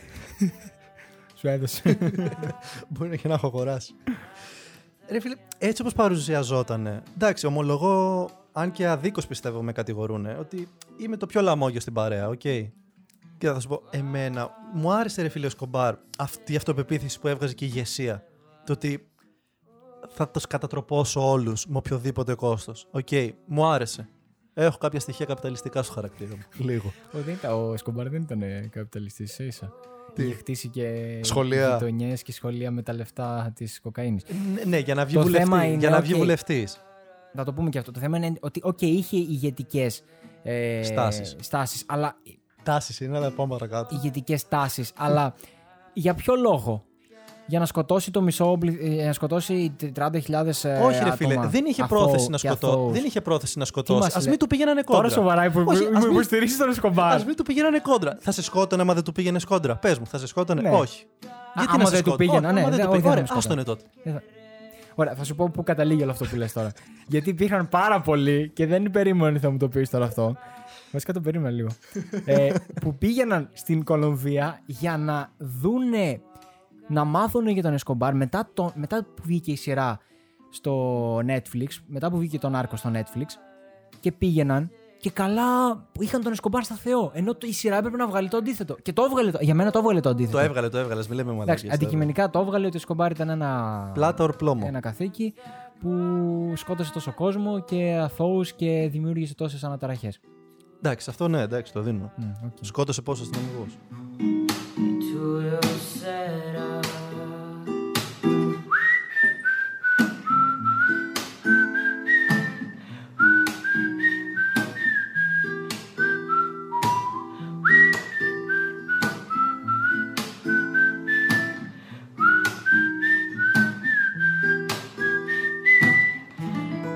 Σου 1.39 1.49
έδωσε. 1.49 1.99
Μπορεί 2.89 3.11
να 3.11 3.17
και 3.17 3.29
να 3.29 3.35
έχω 3.35 3.47
αγοράσει. 3.47 3.95
Ρε 5.09 5.21
φίλε, 5.21 5.35
έτσι 5.59 5.83
όπως 5.83 5.95
παρουσιαζόταν. 5.95 7.03
Εντάξει, 7.15 7.47
ομολογώ, 7.47 8.29
αν 8.53 8.71
και 8.73 8.87
αδίκως 8.89 9.27
πιστεύω 9.27 9.63
με 9.63 9.73
κατηγορούν, 9.73 10.27
ότι 10.39 10.69
είμαι 10.97 11.17
το 11.17 11.27
πιο 11.27 11.41
λαμόγιο 11.41 11.81
στην 11.81 11.93
παρέα, 11.93 12.29
οκ. 12.29 12.41
Και 13.43 13.49
θα 13.49 13.61
σου 13.61 13.69
πω, 13.69 13.83
εμένα, 13.91 14.51
μου 14.75 14.93
άρεσε 14.93 15.23
ρε 15.23 15.29
φίλε 15.29 15.47
ο 15.47 15.51
Εσκομπάρ 15.51 15.95
αυτή 16.19 16.53
η 16.53 16.57
αυτοπεποίθηση 16.57 17.21
που 17.21 17.29
έβγαζε 17.29 17.55
και 17.55 17.65
η 17.65 17.69
ηγεσία. 17.73 18.25
Το 18.67 18.73
ότι 18.73 19.07
θα 20.09 20.29
τους 20.29 20.47
κατατροπώσω 20.47 21.31
όλους 21.31 21.67
με 21.67 21.77
οποιοδήποτε 21.77 22.35
κόστος. 22.35 22.87
Οκ, 22.91 23.09
μου 23.47 23.67
άρεσε. 23.67 24.09
Έχω 24.55 24.79
κάποια 24.79 25.01
στοιχεία 25.01 25.27
καπιταλιστικά 25.27 25.83
στο 25.83 25.93
χαρακτήρα 25.93 26.31
μου. 26.37 26.43
Λίγο. 26.67 26.93
ο, 27.13 27.19
δεν 27.19 27.35
ήταν, 27.35 27.53
ο 27.53 27.73
Εσκομπάρ 27.73 28.09
δεν 28.09 28.23
ήταν 28.23 28.41
καπιταλιστής, 28.71 29.31
ίσα 29.39 29.45
ίσα. 29.45 29.73
Τι; 30.15 30.23
Είχε 30.25 30.35
χτίσει 30.35 30.69
και 30.69 31.19
Σχολεία. 31.23 31.73
γειτονιές 31.73 32.23
και 32.23 32.33
σχολεία 32.33 32.71
με 32.71 32.83
τα 32.83 32.93
λεφτά 32.95 33.53
της 33.55 33.81
κοκαίνης. 33.81 34.25
Ναι, 34.55 34.63
ναι, 34.65 34.79
για 34.79 34.95
να 34.95 35.05
βγει 35.05 35.15
Το 35.15 35.23
βουλευτή. 35.23 35.45
θέμα 35.49 35.65
είναι, 35.65 35.77
για 35.77 35.91
να 35.91 36.01
βγει 36.01 36.13
οκ. 36.13 36.19
βουλευτής. 36.19 36.81
Θα 37.35 37.45
το 37.45 37.53
πούμε 37.53 37.69
και 37.71 37.79
αυτό. 37.79 37.91
Το 37.91 38.01
θέμα 38.01 38.17
είναι 38.17 38.33
ότι, 38.41 38.61
οκ, 38.65 38.81
είχε 38.83 39.17
ηγετικές 39.17 40.03
ε, 40.43 40.83
Στάσεις. 40.83 41.37
στάσεις, 41.41 41.85
αλλά 41.89 42.17
Τάσεις 42.63 43.01
είναι, 43.01 43.17
αλλά 43.17 43.31
πάμε 43.31 43.51
παρακάτω. 43.59 43.95
ηγετικές 43.97 44.49
τάσεις. 44.49 44.93
αλλά 44.97 45.35
για 45.93 46.15
ποιο 46.15 46.35
λόγο; 46.37 46.85
Για 47.47 47.59
να 47.59 47.67
σκοτώσει 47.67 48.11
το 48.11 48.23
μισό, 48.23 48.57
πληθ- 48.61 48.83
ε, 48.83 48.87
για 48.89 49.07
να 49.07 49.13
σκοτώσει 49.13 49.75
30.000 49.95 50.65
ε, 50.65 50.79
Όχι, 50.79 51.05
ρε 51.05 51.17
φίλε, 51.17 51.33
άτομα 51.33 51.47
δεν 51.49 51.65
είχε 51.67 51.83
αθώους 51.83 52.03
πρόθεση 52.03 52.31
να 52.31 52.37
και 52.37 52.47
σκοτώσει. 52.49 52.73
αθώους. 52.73 52.93
Δεν 52.93 53.05
είχε 53.05 53.21
πρόθεση 53.21 53.59
να 53.59 53.65
Τι 53.65 53.69
σκοτώσει. 53.71 54.01
μας 54.01 54.17
Α 54.17 54.19
λέει; 54.21 54.29
μην 54.29 54.39
του 54.39 54.47
πήγαινανε 54.47 54.83
κόντρα. 54.83 55.03
Τώρα 55.03 55.15
σοβαρά 55.15 55.45
υπο- 55.45 55.65
Όχι, 55.67 55.85
ας 55.95 56.03
μην- 56.05 56.13
υποστηρίζει 56.13 56.57
τον 56.57 56.69
Εσκομπάρ. 56.71 57.13
Α 57.21 57.25
μην 57.27 57.37
του 57.37 57.43
πήγαινανε 57.43 57.79
κόντρα. 57.79 58.17
Θα 58.21 58.31
σε 58.33 58.43
σκότωνε 58.43 58.83
άμα 58.83 58.95
δεν 58.95 59.05
του 59.05 59.13
πήγαινες 59.13 59.45
κόντρα. 59.45 59.77
Πες 59.77 59.99
μου, 59.99 60.07
θα 60.07 60.19
σε 60.19 60.27
σκότωνε; 60.27 60.61
Ναι. 60.61 60.71
Όχι. 60.71 61.05
άμα 61.55 61.77
να 61.79 61.85
σε 61.85 61.91
δεν 61.95 62.03
του 62.05 62.09
σκότωνε; 62.11 62.17
πήγαινα, 62.17 62.47
Όχι, 62.49 62.55
ναι, 62.55 62.61
άμα 62.61 62.71
δεν 62.71 62.79
ναι, 62.79 62.85
του 62.85 62.91
όχι, 62.91 63.01
πήγαινε. 63.01 63.01
δεν 63.01 63.11
Ωραία, 63.11 63.23
με 63.33 63.39
άστονε 63.39 63.63
τότε. 63.63 63.83
Δεν 64.05 64.13
θα- 64.13 64.23
Ωραία, 64.95 65.15
θα 65.15 65.25
σου 65.25 65.35
πω 65.35 65.49
πού 65.53 65.63
καταλήγει 65.63 66.03
όλο 66.03 66.11
αυτό 66.11 66.25
που 66.25 66.37
λες 66.37 66.53
τώρα. 66.53 66.73
Γιατί 67.07 67.31
υπήρχαν 67.31 67.69
πάρα 67.69 68.01
πολλοί 68.01 68.51
και 68.55 68.67
δεν 68.67 68.91
περίμενα 68.91 69.29
ότι 69.31 69.39
θα 69.39 69.51
μου 69.51 69.57
το 69.57 69.69
πεις 69.69 69.91
τώρα 69.91 70.05
αυτό. 70.05 70.37
Βασικά 70.93 71.13
το 71.13 71.21
περίμενα 71.21 71.51
λίγο. 71.55 71.69
ε, 72.25 72.55
που 72.81 72.95
πήγαιναν 72.97 73.49
στην 73.53 73.85
Κολομβία 73.85 74.61
για 74.67 74.97
να 74.97 75.31
δούνε, 75.39 76.21
να 76.89 77.05
μάθουν 77.05 77.47
για 77.49 77.63
τον 77.63 77.73
Εσκομπάρ 77.75 78.15
μετά, 78.15 78.51
το, 78.55 78.73
μετά 78.75 79.05
που 79.15 79.23
βγήκε 79.25 79.51
η 79.53 79.57
σειρά 79.57 79.99
στο 80.51 81.17
Netflix, 81.19 81.67
μετά 81.87 82.11
που 82.11 82.19
βγήκε 82.19 82.39
τον 82.39 82.55
Άρκο 82.55 82.77
στο 82.77 82.91
Netflix 82.95 83.25
και 84.01 84.13
πήγαιναν 84.13 84.71
και 84.99 85.11
καλά 85.11 85.77
που 85.93 86.03
είχαν 86.03 86.23
τον 86.23 86.33
Εσκομπάρ 86.33 86.63
στα 86.65 86.75
Θεό. 86.75 87.11
Ενώ 87.15 87.35
το- 87.35 87.47
η 87.47 87.53
σειρά 87.53 87.77
έπρεπε 87.77 87.97
να 87.97 88.07
βγάλει 88.07 88.29
το 88.29 88.37
αντίθετο. 88.37 88.77
Και 88.83 88.93
το 88.93 89.03
έβγαλε. 89.03 89.31
το- 89.31 89.39
Για 89.41 89.55
μένα 89.55 89.71
το 89.71 89.79
έβγαλε 89.79 90.01
το 90.01 90.09
αντίθετο. 90.09 90.37
Το 90.39 90.45
έβγαλε, 90.45 90.69
το 90.69 90.79
έβγαλε. 90.79 91.01
Μην 91.09 91.17
λέμε 91.17 91.31
Εντάξει, 91.31 91.47
μαλακίες. 91.47 91.73
αντικειμενικά 91.75 92.31
το 92.31 92.39
έβγαλε 92.41 92.67
ότι 92.67 92.77
ο 92.77 92.81
Σκομπάρ 92.81 93.11
ήταν 93.11 93.29
ένα, 93.29 93.91
Πλάτα 93.95 94.25
ορ 94.25 94.37
πλώμο. 94.37 94.65
ένα 94.69 94.81
καθήκη 94.81 95.35
που 95.81 95.91
σκότωσε 96.57 96.93
τόσο 96.93 97.13
κόσμο 97.15 97.61
και 97.61 97.99
αθώους 98.03 98.53
και 98.53 98.89
δημιούργησε 98.93 99.35
τόσες 99.35 99.65
αναταραχές. 99.65 100.21
Εντάξει, 100.85 101.11
αυτό 101.11 101.29
ναι, 101.29 101.41
εντάξει, 101.41 101.73
το 101.73 101.81
δίνω. 101.83 102.13
Μμ, 102.17 102.31
οκ. 102.45 102.53
Σκότωσε 102.61 103.03
πόσο 103.03 103.23
αστυνομικούς. 103.23 103.67
to 105.13 105.41
your 105.49 105.65
setup. 105.99 106.87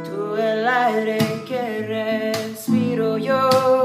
Tú 0.04 0.36
el 0.36 0.66
aire 0.66 1.18
que 1.46 1.62
respiro 1.86 3.18
yo 3.18 3.75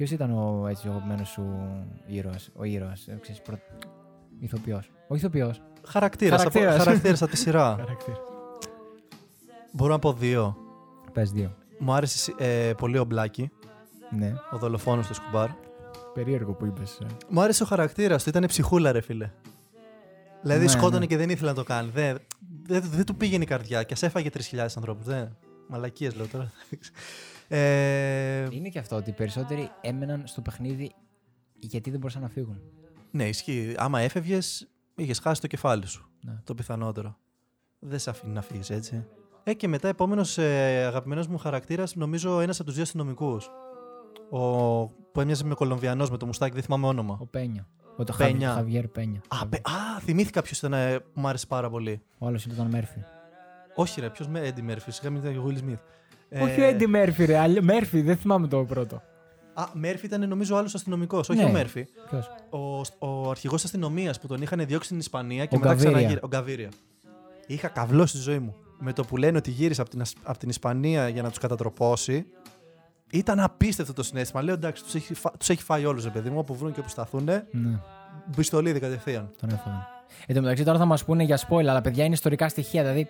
Ποιος 0.00 0.10
ήταν 0.12 0.30
ο 0.30 0.66
έτσι 0.68 0.88
ο 0.88 0.90
αγαπημένος 0.90 1.28
σου 1.28 1.42
ήρωας, 2.06 2.50
ο 2.56 2.64
ήρωας, 2.64 3.06
ε, 3.08 3.18
ξέρεις, 3.20 3.40
προ... 3.40 3.58
ηθοποιός. 4.38 4.90
Ο 5.08 5.14
ηθοποιός. 5.14 5.60
Χαρακτήρας. 5.86 6.38
Χαρακτήρας. 6.38 6.76
Χαρακτήρας 6.76 7.22
από 7.22 7.30
τη 7.30 7.36
σειρά. 7.36 7.74
Χαρακτήρας. 7.80 8.18
Μπορώ 9.72 9.92
να 9.92 9.98
πω 9.98 10.12
δύο. 10.12 10.56
Πες 11.12 11.30
δύο. 11.32 11.54
Μου 11.78 11.92
άρεσε 11.92 12.34
ε, 12.38 12.72
πολύ 12.76 12.98
ο 12.98 13.04
Μπλάκη, 13.04 13.50
Ναι. 14.10 14.34
ο 14.50 14.58
δολοφόνος 14.58 15.06
του 15.06 15.14
Σκουμπάρ. 15.14 15.48
Περίεργο 16.14 16.52
που 16.52 16.66
είπες. 16.66 16.98
ε. 17.02 17.06
Μου 17.28 17.40
άρεσε 17.40 17.62
ο 17.62 17.66
χαρακτήρας 17.66 18.22
του, 18.22 18.28
ήταν 18.28 18.44
ψυχούλα, 18.46 18.92
ρε 18.92 19.00
φίλε. 19.00 19.30
Δηλαδή 20.42 20.64
Ναι, 20.64 20.70
σκότωνε 20.70 20.98
ναι. 20.98 21.06
και 21.06 21.16
δεν 21.16 21.30
ήθελε 21.30 21.48
να 21.48 21.54
το 21.56 21.64
κάνει. 21.64 21.90
Δεν, 21.90 22.18
δεν, 22.62 22.82
δεν 22.90 23.04
του 23.04 23.16
πήγαινε 23.16 23.42
η 23.42 23.46
καρδιά 23.46 23.82
και 23.82 23.94
α 24.02 24.06
έφαγε 24.06 24.28
3.000 24.50 24.58
ανθρώπους. 24.58 25.04
Δεν. 25.04 25.36
Μαλακίες 25.68 26.16
λέω 26.16 26.26
τώρα. 26.26 26.50
Ε, 27.52 28.46
Είναι 28.50 28.68
και 28.68 28.78
αυτό 28.78 28.96
ότι 28.96 29.10
οι 29.10 29.12
περισσότεροι 29.12 29.70
έμεναν 29.80 30.22
στο 30.26 30.40
παιχνίδι 30.40 30.92
γιατί 31.54 31.90
δεν 31.90 31.98
μπορούσαν 31.98 32.22
να 32.22 32.28
φύγουν. 32.28 32.60
ναι, 33.10 33.28
ισχύει. 33.28 33.74
Άμα 33.76 34.00
έφευγες, 34.00 34.68
είχες 34.94 35.18
χάσει 35.18 35.40
το 35.40 35.46
κεφάλι 35.46 35.86
σου. 35.86 36.08
Ναι. 36.20 36.32
Το 36.44 36.54
πιθανότερο. 36.54 37.16
Δεν 37.78 37.98
σε 37.98 38.10
αφήνει 38.10 38.32
να 38.32 38.42
φύγεις 38.42 38.70
έτσι. 38.70 39.06
Ε, 39.44 39.54
και 39.54 39.68
μετά, 39.68 39.88
επόμενος 39.88 40.38
ε, 40.38 40.84
αγαπημένος 40.86 41.26
μου 41.26 41.38
χαρακτήρας, 41.38 41.94
νομίζω 41.96 42.40
ένας 42.40 42.56
από 42.56 42.64
τους 42.64 42.74
δύο 42.74 42.82
αστυνομικούς. 42.82 43.50
Ο, 44.30 44.86
που 44.88 45.20
έμοιαζε 45.20 45.44
με 45.44 45.54
Κολομβιανός 45.54 46.10
με 46.10 46.16
το 46.16 46.26
μουστάκι, 46.26 46.54
δεν 46.54 46.62
θυμάμαι 46.62 46.86
όνομα. 46.86 47.16
Ο 47.20 47.26
Πένια. 47.26 47.68
Ο 47.96 48.04
το 48.04 48.14
Πένια. 48.18 48.48
Χαβι- 48.48 48.58
Χαβιέρ 48.60 48.88
Πένια. 48.88 49.20
Α, 49.28 49.46
πε- 49.46 49.68
α, 49.68 50.00
θυμήθηκα 50.00 50.42
ποιος 50.42 50.58
ήταν 50.58 50.72
ε, 50.72 50.98
που 50.98 51.20
μου 51.20 51.28
άρεσε 51.28 51.46
πάρα 51.46 51.70
πολύ. 51.70 52.02
Ο 52.18 52.26
άλλος 52.26 52.44
ήταν 52.44 52.56
τον 52.56 52.66
Μέρφυ. 52.66 53.00
Όχι, 53.74 54.00
ρε, 54.00 54.10
ποιος 54.10 54.28
με 54.28 54.40
Έντι 54.40 54.62
Μέρφυ. 54.62 54.90
Σιγά 54.90 55.10
μην 55.10 55.20
ήταν 55.20 55.32
και 55.32 55.38
ο 55.38 55.44
Will 55.48 55.58
Smith. 55.70 55.78
Ε, 56.32 56.42
Όχι 56.42 56.60
ο 56.60 56.64
Έντι 56.64 56.86
Μέρφυ, 56.86 57.24
ρε. 57.24 57.38
αλλ- 57.38 57.58
Μέρφυ, 57.62 58.00
δεν 58.02 58.16
θυμάμαι 58.16 58.46
το 58.48 58.64
πρώτο. 58.64 59.02
Α, 59.54 59.64
Μέρφυ 59.72 60.06
ήταν 60.06 60.28
νομίζω 60.28 60.56
άλλος 60.56 60.74
αστυνομικός. 60.74 61.28
Όχι 61.28 61.38
Ναι. 61.38 61.44
ο 61.44 61.50
Μέρφυ. 61.50 61.86
Ποιος; 62.10 62.30
Ο, 62.50 62.58
ο 63.08 63.30
αρχηγός 63.30 63.64
αστυνομίας 63.64 64.20
που 64.20 64.26
τον 64.26 64.42
είχαν 64.42 64.66
διώξει 64.66 64.86
στην 64.86 64.98
Ισπανία 64.98 65.44
και 65.46 65.56
Ο 65.56 65.58
μετά 65.58 65.70
Γκαβίρια. 65.70 65.90
ξαναγύρισε. 65.90 66.24
Ο 66.24 66.28
Γκαβίρια. 66.28 66.68
Είχα 67.46 67.68
καβλό 67.68 68.06
στη 68.06 68.18
ζωή 68.18 68.38
μου. 68.38 68.54
Με 68.78 68.92
το 68.92 69.04
που 69.04 69.16
λένε 69.16 69.36
ότι 69.38 69.50
γύρισε 69.50 69.80
από 69.80 69.90
την, 69.90 70.00
Ασ- 70.00 70.16
από 70.22 70.38
την 70.38 70.48
Ισπανία 70.48 71.08
για 71.08 71.22
να 71.22 71.28
τους 71.28 71.38
κατατροπώσει. 71.38 72.26
Ήταν 73.12 73.40
απίστευτο 73.40 73.92
το 73.92 74.02
συνέστημα. 74.02 74.42
Λέω 74.42 74.54
εντάξει, 74.54 74.82
τους 74.84 74.94
έχει, 74.94 75.14
φα... 75.14 75.30
τους 75.30 75.48
έχει 75.48 75.62
φάει 75.62 75.84
όλους, 75.84 76.04
ρε 76.04 76.10
παιδί 76.10 76.30
μου, 76.30 76.38
όπου 76.38 76.54
βρουν 76.54 76.72
και 76.72 76.80
όπου 76.80 76.88
σταθούν. 76.88 77.24
Ναι. 77.24 77.44
Μπιστολίδι 78.36 78.80
κατευθείαν. 78.80 79.30
Τον 79.40 79.50
έφαγαν. 79.50 79.86
Εν 80.26 80.34
τω 80.34 80.40
μεταξύ 80.42 80.64
τώρα 80.64 80.78
θα 80.78 80.84
μας 80.84 81.04
πούνε 81.04 81.22
για 81.22 81.38
spoiler, 81.48 81.66
αλλά 81.66 81.80
παιδιά 81.80 82.04
είναι 82.04 82.14
ιστορικά 82.14 82.48
στοιχεία. 82.48 82.82
Δηλαδή. 82.82 83.06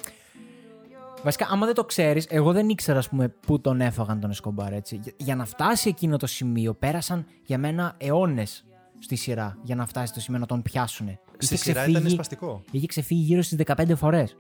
Βασικά, 1.24 1.46
άμα 1.50 1.66
δεν 1.66 1.74
το 1.74 1.84
ξέρεις, 1.84 2.26
εγώ 2.30 2.52
δεν 2.52 2.68
ήξερα, 2.68 2.98
ας 2.98 3.08
πούμε, 3.08 3.28
πού 3.28 3.60
τον 3.60 3.80
έφαγαν 3.80 4.20
τον 4.20 4.30
Εσκομπάρ, 4.30 4.72
έτσι. 4.72 5.00
Για, 5.02 5.12
για 5.16 5.36
να 5.36 5.44
φτάσει 5.44 5.88
εκείνο 5.88 6.16
το 6.16 6.26
σημείο, 6.26 6.74
πέρασαν 6.74 7.26
για 7.46 7.58
μένα 7.58 7.94
αιώνες 7.98 8.64
στη 8.98 9.16
σειρά 9.16 9.58
για 9.62 9.74
να 9.74 9.86
φτάσει 9.86 10.06
στο 10.06 10.20
σημείο 10.20 10.40
να 10.40 10.46
τον 10.46 10.62
πιάσουν. 10.62 11.18
Στη 11.38 11.56
σειρά 11.56 11.86
ήταν 11.88 12.08
σπαστικό. 12.08 12.62
είχε 12.70 12.86
ξεφύγει 12.86 13.22
γύρω 13.22 13.42
στις 13.42 13.58
15 13.66 13.94
φορές. 13.96 14.36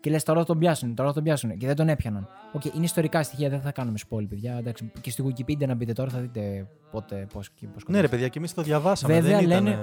Και 0.00 0.10
λες 0.10 0.22
τώρα 0.22 0.38
θα 0.40 0.44
τον 0.44 0.58
πιάσουν, 0.58 0.94
τώρα 0.94 1.08
θα 1.08 1.14
τον 1.14 1.22
πιάσουν. 1.24 1.56
Και 1.58 1.66
δεν 1.66 1.76
τον 1.76 1.88
έπιαναν. 1.88 2.28
Οκ, 2.52 2.64
είναι 2.64 2.84
ιστορικά 2.84 3.22
στοιχεία, 3.22 3.48
δεν 3.48 3.60
θα 3.60 3.72
κάνουμε 3.72 3.98
spoil, 4.08 4.28
παιδιά. 4.28 4.56
Εντάξει, 4.58 4.90
και 5.00 5.10
στη 5.10 5.24
Wikipedia 5.26 5.66
να 5.66 5.74
μπείτε 5.74 5.92
τώρα 5.92 6.10
θα 6.10 6.18
δείτε 6.18 6.66
πότε, 6.90 7.26
πώς 7.32 7.50
και 7.50 7.66
πώς 7.66 7.82
Ναι, 7.88 8.00
ρε 8.00 8.08
παιδιά, 8.08 8.28
και 8.28 8.38
εμείς 8.38 8.54
το 8.54 8.62
διαβάσαμε. 8.62 9.14
Βέβαια, 9.20 9.38
δεν 9.38 9.48
ήταν... 9.48 9.64
λένε- 9.64 9.78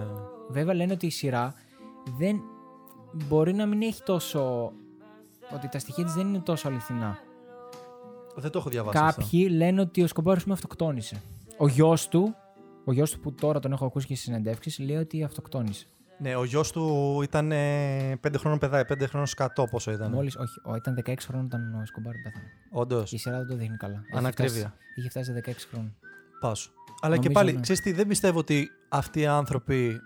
Βέβαια 0.49 0.73
λένε 0.73 0.91
ότι 0.93 1.05
η 1.05 1.09
σειρά 1.09 1.53
δεν 2.17 2.39
μπορεί 3.27 3.53
να 3.53 3.65
μην 3.65 3.81
έχει 3.81 4.03
τόσο. 4.03 4.71
Ότι 5.53 5.67
τα 5.69 5.79
στοιχεία 5.79 6.03
της 6.03 6.13
δεν 6.13 6.27
είναι 6.27 6.39
τόσο 6.39 6.67
αληθινά. 6.67 7.17
Δεν 8.35 8.51
το 8.51 8.59
έχω 8.59 8.69
διαβάσει. 8.69 8.97
αυτό. 8.97 9.21
Κάποιοι 9.21 9.47
λένε 9.51 9.81
ότι 9.81 10.01
ο 10.03 10.07
Εσκομπάρ 10.07 10.45
όμως 10.45 10.53
αυτοκτόνησε. 10.53 11.21
Ο 11.57 11.67
γιος 11.67 12.07
του, 12.07 12.35
ο 12.85 12.91
γιος 12.91 13.11
του 13.11 13.19
που 13.19 13.33
τώρα 13.33 13.59
τον 13.59 13.71
έχω 13.71 13.85
ακούσει 13.85 14.07
και 14.07 14.15
στι 14.15 14.23
συνεντεύξεις, 14.23 14.79
λέει 14.79 14.97
ότι 14.97 15.23
αυτοκτόνησε. 15.23 15.85
Ναι, 16.19 16.35
ο 16.35 16.43
γιος 16.43 16.71
του 16.71 17.19
ήταν 17.23 17.51
5 17.51 18.15
χρόνων 18.37 18.59
παιδάκι, 18.59 18.93
5 18.93 19.07
χρόνων 19.07 19.27
σκατό 19.27 19.67
πόσο 19.71 19.91
ήταν. 19.91 20.11
Μόλις, 20.11 20.35
όχι, 20.35 20.61
ο, 20.65 20.75
ήταν 20.75 21.03
16 21.05 21.13
χρόνων 21.27 21.45
όταν 21.45 21.79
ο 21.81 21.85
Σκομπάρ 21.85 22.13
πέθανε. 22.23 22.45
Όντως. 22.71 23.11
Η 23.11 23.17
σειρά 23.17 23.37
δεν 23.37 23.47
το 23.47 23.55
δείχνει 23.55 23.77
καλά. 23.77 24.01
Έχει 24.07 24.17
Ανακρίβεια. 24.17 24.59
φτάσει- 24.59 24.75
Είχε 24.95 25.09
φτάσει 25.09 25.31
16 25.33 25.67
χρόνων. 25.71 25.95
Πάσου. 26.39 26.71
Αλλά 27.01 27.13
και 27.17 27.21
Νομίζω, 27.27 27.39
πάλι, 27.39 27.53
ναι. 27.53 27.61
ξέρεις 27.61 27.81
τι, 27.81 27.91
δεν 27.91 28.07
πιστεύω 28.07 28.39
ότι 28.39 28.69
αυτοί 28.89 29.19
οι 29.19 29.25
άνθρωποι 29.25 29.99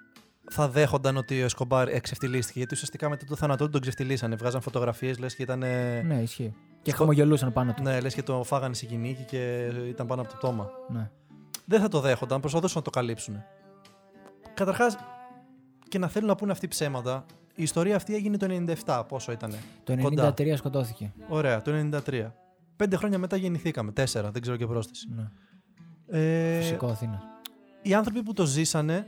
θα 0.49 0.69
δέχονταν 0.69 1.17
ότι 1.17 1.41
ο 1.41 1.45
Εσκομπάρ 1.45 1.88
εξευτελίστηκε. 1.88 2.58
Γιατί 2.58 2.73
ουσιαστικά 2.73 3.10
μετά 3.10 3.25
το 3.25 3.36
θάνατό 3.36 3.65
του 3.65 3.71
τον 3.71 3.82
ξεφτυλίσανε. 3.82 4.36
Βγάζαν 4.36 4.62
φωτογραφίες, 4.62 5.19
λες 5.19 5.36
και 5.36 5.43
ήταν. 5.43 5.60
Ναι. 5.60 6.01
Ναι, 6.06 6.21
ισχύει. 6.21 6.54
Και 6.82 6.89
Στο- 6.89 6.99
χαμογελούσαν 6.99 7.54
πάνω 7.54 7.73
του. 7.73 7.84
ναι, 7.84 7.99
λες 7.99 8.13
και 8.13 8.23
το 8.23 8.43
φάγανε 8.43 8.73
σε 8.73 8.86
κυνήγι 8.86 9.24
και 9.23 9.65
ήταν 9.88 10.08
πάνω 10.08 10.21
από 10.21 10.30
το 10.32 10.38
πτώμα. 10.38 10.69
Ναι. 10.89 11.10
Δεν 11.65 11.82
θα 11.82 11.88
το 11.88 11.99
δέχονταν, 11.99 12.39
προσπαθούσαν 12.39 12.77
να 12.77 12.84
το 12.84 12.89
καλύψουν. 12.89 13.43
Καταρχάς, 14.54 14.97
και 15.88 15.99
να 15.99 16.08
θέλουν 16.08 16.27
να 16.27 16.36
πούνε 16.36 16.51
αυτοί 16.51 16.67
ψέματα, 16.67 17.25
η 17.56 17.63
ιστορία 17.63 17.95
αυτή 17.95 18.15
έγινε 18.15 18.38
το 18.38 18.45
97. 18.86 19.04
Πόσο 19.08 19.32
ήταν. 19.32 19.54
Το 19.84 19.93
93 19.93 20.01
Κοντά. 20.04 20.58
σκοτώθηκε. 20.58 21.13
Ωραία, 21.30 21.62
το 21.62 21.71
93. 21.71 22.34
Πέντε 22.75 22.95
χρόνια 22.95 23.17
μετά 23.17 23.36
γεννηθήκαμε. 23.36 23.91
Τέσσερα, 23.91 24.32
δεν 24.32 24.41
ξέρω 24.41 24.58
και 24.58 24.65
πρόσθεση. 24.67 25.08
Ναι. 25.15 25.27
Ε, 26.19 26.60
Φυσικό 26.60 26.88
Αθήνα. 26.88 27.21
οι 27.82 27.93
άνθρωποι 27.93 28.23
που 28.23 28.34
το 28.34 28.45
ζήσανε. 28.45 29.06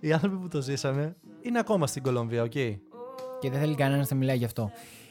Οι 0.00 0.12
άνθρωποι 0.12 0.36
που 0.36 0.48
το 0.48 0.62
ζήσανε 0.62 1.16
είναι 1.40 1.58
ακόμα 1.58 1.86
στην 1.86 2.02
Κολομβία, 2.02 2.42
οκ; 2.42 2.50
Και 2.50 3.50
δεν 3.50 3.60
θέλει 3.60 3.74
κανένας 3.74 4.10
να 4.10 4.16
μιλάει 4.16 4.36
γι' 4.36 4.44
αυτό. 4.44 4.70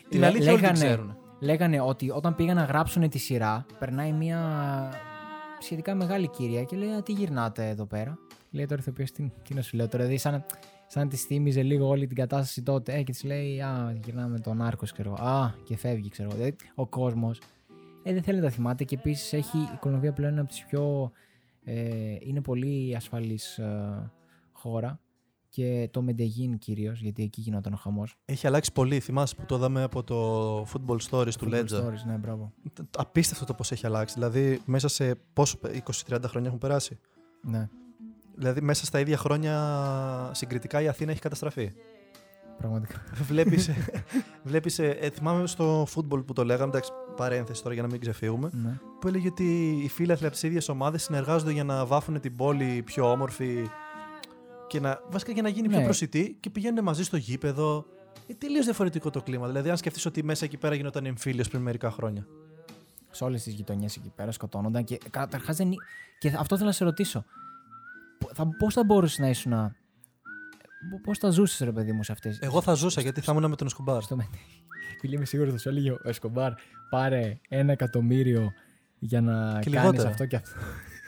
Την 0.10 0.20
Λέ- 0.20 0.30
αλήθεια 0.30 0.52
όλοι 0.52 0.62
την 0.62 0.70
λέγανε, 0.72 0.86
ξέρουν. 0.86 1.18
λέγανε 1.40 1.82
ότι 1.82 2.10
όταν 2.10 2.36
πήγαν 2.36 2.56
να 2.56 2.64
γράψουν 2.64 3.10
τη 3.10 3.18
σειρά, 3.18 3.66
περνάει 3.80 4.12
μια 4.12 4.40
σχετικά 5.60 5.96
μεγάλη 5.96 6.28
κυρία 6.28 6.64
και 6.64 6.76
λέει: 6.76 6.90
Α, 6.90 7.04
τι 7.04 7.12
γυρνάτε 7.12 7.70
εδώ 7.70 7.86
πέρα; 7.86 8.18
Λέει 8.52 8.66
τώρα 8.66 8.82
ηθοποιό, 8.82 9.06
τι, 9.14 9.32
τι 9.44 9.54
να 9.54 9.62
σου 9.62 9.76
λέω 9.76 9.88
τώρα. 9.88 10.04
Δηλαδή, 10.04 10.22
σαν, 10.22 10.44
σαν 10.88 11.04
να 11.04 11.10
τη 11.10 11.16
θύμιζε 11.16 11.62
λίγο 11.64 11.88
όλη 11.88 12.08
την 12.08 12.16
κατάσταση 12.16 12.62
τότε. 12.64 12.94
Ε, 12.94 13.04
και 13.04 13.12
της 13.12 13.24
λέει: 13.24 13.62
Α, 13.62 13.98
γυρνάμε 14.04 14.40
τον 14.40 14.62
Άρκος, 14.62 14.92
ξέρω 14.92 15.14
εγώ. 15.18 15.28
Α, 15.28 15.54
και 15.64 15.78
φεύγει, 15.78 16.10
ξέρω 16.10 16.28
εγώ. 16.30 16.38
Δηλαδή, 16.38 16.56
ο 16.76 16.88
κόσμος. 16.88 17.42
Ε, 18.04 18.14
δεν 18.14 18.24
θέλει 18.24 18.38
να 18.38 18.44
τα 18.44 18.50
θυμάται 18.50 18.84
και 18.84 18.96
επίσης 18.96 19.34
έχει 19.34 19.58
η 19.58 19.78
Κολομβία 19.80 20.14
πλέον 20.14 20.32
είναι 20.32 20.42
από 20.42 20.50
τις 20.50 20.66
πιο. 20.66 21.12
Ε, 21.64 21.76
είναι 22.20 22.42
πολύ 22.42 22.96
ασφαλής 22.96 23.60
χώρα. 24.70 25.00
Και 25.50 25.90
το 25.92 26.02
Μεντεγίν 26.02 26.58
κυρίως, 26.58 27.02
γιατί 27.02 27.24
εκεί 27.24 27.42
γινόταν 27.42 27.74
ο 27.74 27.76
χαμός. 27.76 28.16
Έχει 28.26 28.48
αλλάξει 28.48 28.72
πολύ. 28.72 29.00
Θυμάσαι 29.00 29.36
που 29.36 29.46
το 29.46 29.56
είδαμε 29.56 29.84
από 29.84 30.04
το 30.04 30.62
Football 30.62 30.98
Stories 31.10 31.34
του 31.34 31.50
Ledger. 31.52 31.86
Stories, 31.86 32.06
ναι, 32.06 32.14
μπράβο. 32.14 32.54
Απίστευτο 32.98 33.46
το 33.46 33.54
πώς 33.54 33.72
έχει 33.72 33.86
αλλάξει. 33.86 34.14
Δηλαδή, 34.14 34.62
μέσα 34.66 34.88
σε 34.88 35.16
πόσο, 35.34 35.60
20-30 36.08 36.22
χρόνια 36.24 36.48
έχουν 36.48 36.60
περάσει; 36.60 37.00
Ναι, 37.42 37.70
Δηλαδή, 38.36 38.62
μέσα 38.62 38.86
στα 38.86 39.00
ίδια 39.00 39.18
χρόνια 39.18 40.32
συγκριτικά 40.34 40.82
η 40.82 40.88
Αθήνα 40.88 41.12
έχει 41.12 41.22
καταστραφεί; 41.22 41.72
πραγματικά. 42.58 43.04
βλέπεις, 43.24 43.70
βλέπεις 44.44 44.80
ε, 44.80 44.90
ε, 44.90 45.10
θυμάμαι 45.10 45.48
στο 45.48 45.88
football 45.96 46.26
που 46.26 46.34
το 46.34 46.44
λέγαμε, 46.46 46.70
εντάξει, 46.70 46.92
παρένθεση 47.16 47.62
τώρα 47.62 47.74
για 47.74 47.84
να 47.84 47.90
μην 47.90 48.00
ξεφύγουμε, 48.00 48.50
ναι. 48.54 48.80
που 49.00 49.08
έλεγε 49.08 49.28
ότι 49.28 49.80
οι 49.84 49.88
φίλαθλοι 49.88 50.28
από 50.28 50.36
τι 50.36 50.48
ίδιε 50.48 50.60
ομάδες 50.68 51.04
συνεργάζονται 51.04 51.52
για 51.52 51.64
να 51.64 51.86
βάφουν 51.86 52.20
την 52.20 52.36
πόλη 52.36 52.82
πιο 52.86 53.12
όμορφη 53.12 53.68
και 54.68 54.80
να, 54.80 55.00
βασικά 55.10 55.32
για 55.32 55.42
να 55.42 55.50
γίνει 55.50 55.68
πιο 55.68 55.78
Ναι. 55.78 55.84
προσιτή 55.84 56.38
και 56.40 56.50
πηγαίνουν 56.50 56.84
μαζί 56.84 57.04
στο 57.04 57.18
γήπεδο. 57.18 57.86
Ε, 58.28 58.34
τελείως 58.34 58.66
διαφορετικό 58.66 59.10
το 59.10 59.22
κλίμα. 59.22 59.48
Δηλαδή, 59.48 59.70
αν 59.70 59.78
σκεφτείς 59.78 60.06
ότι 60.06 60.24
μέσα 60.24 60.46
εκεί 60.46 60.58
πέρα 60.58 60.76
γινόταν 60.76 61.06
εμφύλιος 61.06 61.48
πριν 61.50 61.62
μερικά 61.62 61.92
χρόνια. 61.92 62.28
Σε 63.12 63.24
όλες 63.24 63.44
τις 63.44 63.54
γειτονιές 63.54 63.96
εκεί 63.96 64.12
πέρα 64.16 64.32
σκοτώνονταν 64.32 64.84
και 64.84 64.98
καταρχάς 65.10 65.56
δεν. 65.58 65.66
είναι- 65.66 65.76
Και 66.20 66.34
αυτό 66.38 66.56
θέλω 66.56 66.68
να 66.68 66.74
σε 66.74 66.84
ρωτήσω. 66.84 67.26
Πώς 68.60 68.74
θα 68.74 68.84
μπορούσε 68.84 69.22
να 69.22 69.30
ήσουν. 69.30 69.54
Πώς 71.04 71.18
θα 71.18 71.30
ζούσες, 71.30 71.60
ρε 71.60 71.72
παιδί 71.72 71.92
μου, 71.92 72.04
σε 72.04 72.12
αυτέ. 72.12 72.38
Εγώ 72.42 72.62
θα 72.62 72.74
ζούσα 72.74 73.02
γιατί 73.02 73.22
θα 73.22 73.32
ήμουν 73.32 73.50
με 73.50 73.56
τον 73.56 73.70
Σκουμπάρ. 73.70 74.02
Στο 74.04 74.16
Μέντε. 74.16 74.38
Φίλε, 75.00 75.16
είμαι 75.16 75.26
σίγουρος 75.26 75.52
θα 75.52 75.58
σου 75.60 75.70
έλεγε 75.70 75.92
ο 75.92 75.98
Εσκομπάρ 76.04 76.52
πάρε 76.90 77.40
ένα 77.50 77.72
εκατομμύριο 77.72 78.52
για 79.00 79.22
να 79.22 79.60
Και 79.60 79.70
κάνεις 79.70 79.90
λιγότερα. 79.90 80.10
αυτό 80.10 80.26
και 80.26 80.36
αυτό. 80.36 80.52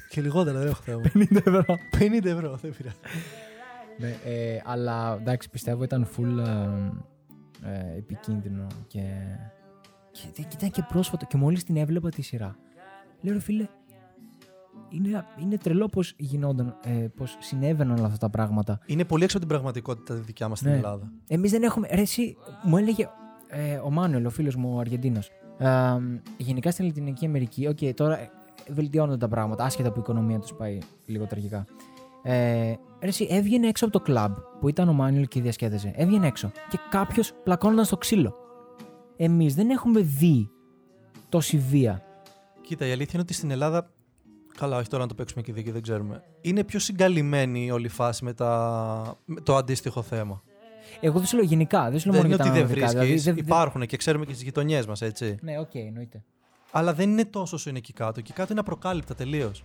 Και 0.09 0.21
λιγότερα 0.21 0.59
δεν 0.59 0.67
έχω 0.67 0.81
θέμα. 0.81 1.01
50 1.13 1.35
ευρώ. 1.35 1.63
50 1.99 2.25
ευρώ, 2.25 2.55
δεν 2.61 2.73
πειράζει. 2.77 2.95
ναι, 3.99 4.15
ε, 4.25 4.61
αλλά 4.65 5.17
εντάξει, 5.19 5.49
πιστεύω 5.49 5.83
ήταν 5.83 6.07
full 6.17 6.37
ε, 7.63 7.71
ε, 7.71 7.97
επικίνδυνο 7.97 8.67
και, 8.87 9.01
και, 10.11 10.27
και 10.41 10.47
ήταν 10.53 10.71
και 10.71 10.83
πρόσφατο 10.87 11.25
και 11.25 11.37
μόλις 11.37 11.63
την 11.63 11.77
έβλεπα 11.77 12.09
τη 12.09 12.21
σειρά. 12.21 12.55
Λέω 13.21 13.33
ρε 13.33 13.39
φίλε, 13.39 13.67
είναι, 14.89 15.25
είναι 15.41 15.57
τρελό 15.57 15.85
πώς 15.85 16.13
γινόταν, 16.17 16.77
ε, 16.83 16.89
πώς 17.15 17.37
συνέβαιναν 17.39 17.97
όλα 17.97 18.05
αυτά 18.05 18.17
τα 18.17 18.29
πράγματα. 18.29 18.79
Είναι 18.85 19.05
πολύ 19.05 19.23
έξω 19.23 19.37
από 19.37 19.45
την 19.45 19.55
πραγματικότητα 19.55 20.13
τη 20.15 20.21
δικιά 20.21 20.47
μας 20.47 20.57
στην 20.59 20.71
Ναι. 20.71 20.77
Ελλάδα. 20.77 21.11
Εμείς 21.27 21.51
δεν 21.51 21.63
έχουμε, 21.63 21.87
ρε 21.91 22.01
εσύ, 22.01 22.37
μου 22.63 22.77
έλεγε 22.77 23.09
ε, 23.47 23.75
ο 23.75 23.89
Μάνουελ, 23.89 24.25
ο 24.25 24.29
φίλος 24.29 24.55
μου 24.55 24.75
ο 24.75 24.79
Αργεντίνος, 24.79 25.29
ε, 25.57 25.67
γενικά 26.37 26.71
στην 26.71 26.85
Λατινική 26.85 27.25
Αμερική, 27.25 27.67
οκ, 27.67 27.77
τώρα 27.95 28.19
ε, 28.19 28.29
βελτιώνονται 28.69 29.17
τα 29.17 29.27
πράγματα, 29.27 29.63
άσχετα 29.63 29.89
που 29.91 29.97
η 29.97 30.01
οικονομία 30.03 30.39
τους 30.39 30.53
πάει 30.53 30.77
λίγο 31.05 31.25
τραγικά. 31.25 31.65
Ε, 32.23 32.73
ρε 33.01 33.07
εσύ, 33.07 33.27
έβγαινε 33.29 33.67
έξω 33.67 33.85
από 33.85 33.93
το 33.93 33.99
κλαμπ 33.99 34.35
που 34.59 34.67
ήταν 34.69 34.89
ο 34.89 34.93
Μάνουελ 34.93 35.27
και 35.27 35.41
διασκέδαζε. 35.41 35.91
Έβγαινε 35.95 36.27
έξω 36.27 36.51
και 36.69 36.77
κάποιος 36.89 37.33
πλακώνονταν 37.43 37.85
στο 37.85 37.97
ξύλο. 37.97 38.35
Εμείς 39.17 39.55
δεν 39.55 39.69
έχουμε 39.69 39.99
δει 40.01 40.49
τόση 41.29 41.57
βία. 41.57 42.03
Κοίτα, 42.61 42.85
η 42.85 42.91
αλήθεια 42.91 43.11
είναι 43.13 43.21
ότι 43.21 43.33
στην 43.33 43.51
Ελλάδα. 43.51 43.91
Καλά, 44.57 44.77
όχι 44.77 44.87
τώρα 44.87 45.03
να 45.03 45.09
το 45.09 45.15
παίξουμε 45.15 45.41
και 45.41 45.53
δίκιο, 45.53 45.73
δεν 45.73 45.81
ξέρουμε. 45.81 46.23
Είναι 46.41 46.63
πιο 46.63 46.79
συγκαλυμμένη 46.79 47.65
η 47.65 47.71
όλη 47.71 47.87
φάση 47.87 48.23
με, 48.23 48.33
τα... 48.33 49.17
με 49.25 49.41
το 49.41 49.55
αντίστοιχο 49.55 50.01
θέμα. 50.01 50.43
Εγώ 51.01 51.17
δεν 51.17 51.27
σου 51.27 51.35
λέω 51.35 51.45
γενικά, 51.45 51.89
δεν 51.89 51.99
σου 51.99 52.09
λέω 52.11 52.21
δεν 52.21 52.29
μόνο 52.29 52.43
είναι 52.43 52.43
για 52.43 52.43
ότι 52.43 52.47
τα 52.47 52.53
δεν 52.53 52.63
ανδρικά, 52.63 52.87
βρίσκεις. 52.87 53.01
δηλαδή 53.01 53.19
δεν- 53.21 53.33
δεν- 53.35 53.43
Υπάρχουν 53.45 53.85
και 53.85 53.97
ξέρουμε 53.97 54.25
και 54.25 54.33
στι 54.33 54.43
γειτονιές 54.43 54.85
μας, 54.85 55.01
έτσι. 55.01 55.37
Ναι, 55.41 55.59
οκ, 55.59 55.75
εννοείται. 55.75 56.23
Αλλά 56.71 56.93
δεν 56.93 57.09
είναι 57.09 57.25
τόσο 57.25 57.55
όσο 57.55 57.69
είναι 57.69 57.77
εκεί 57.77 57.93
κάτω. 57.93 58.19
Εκεί 58.19 58.33
κάτω 58.33 58.51
είναι 58.51 58.59
απροκάλυπτα 58.59 59.15
τελείως. 59.15 59.63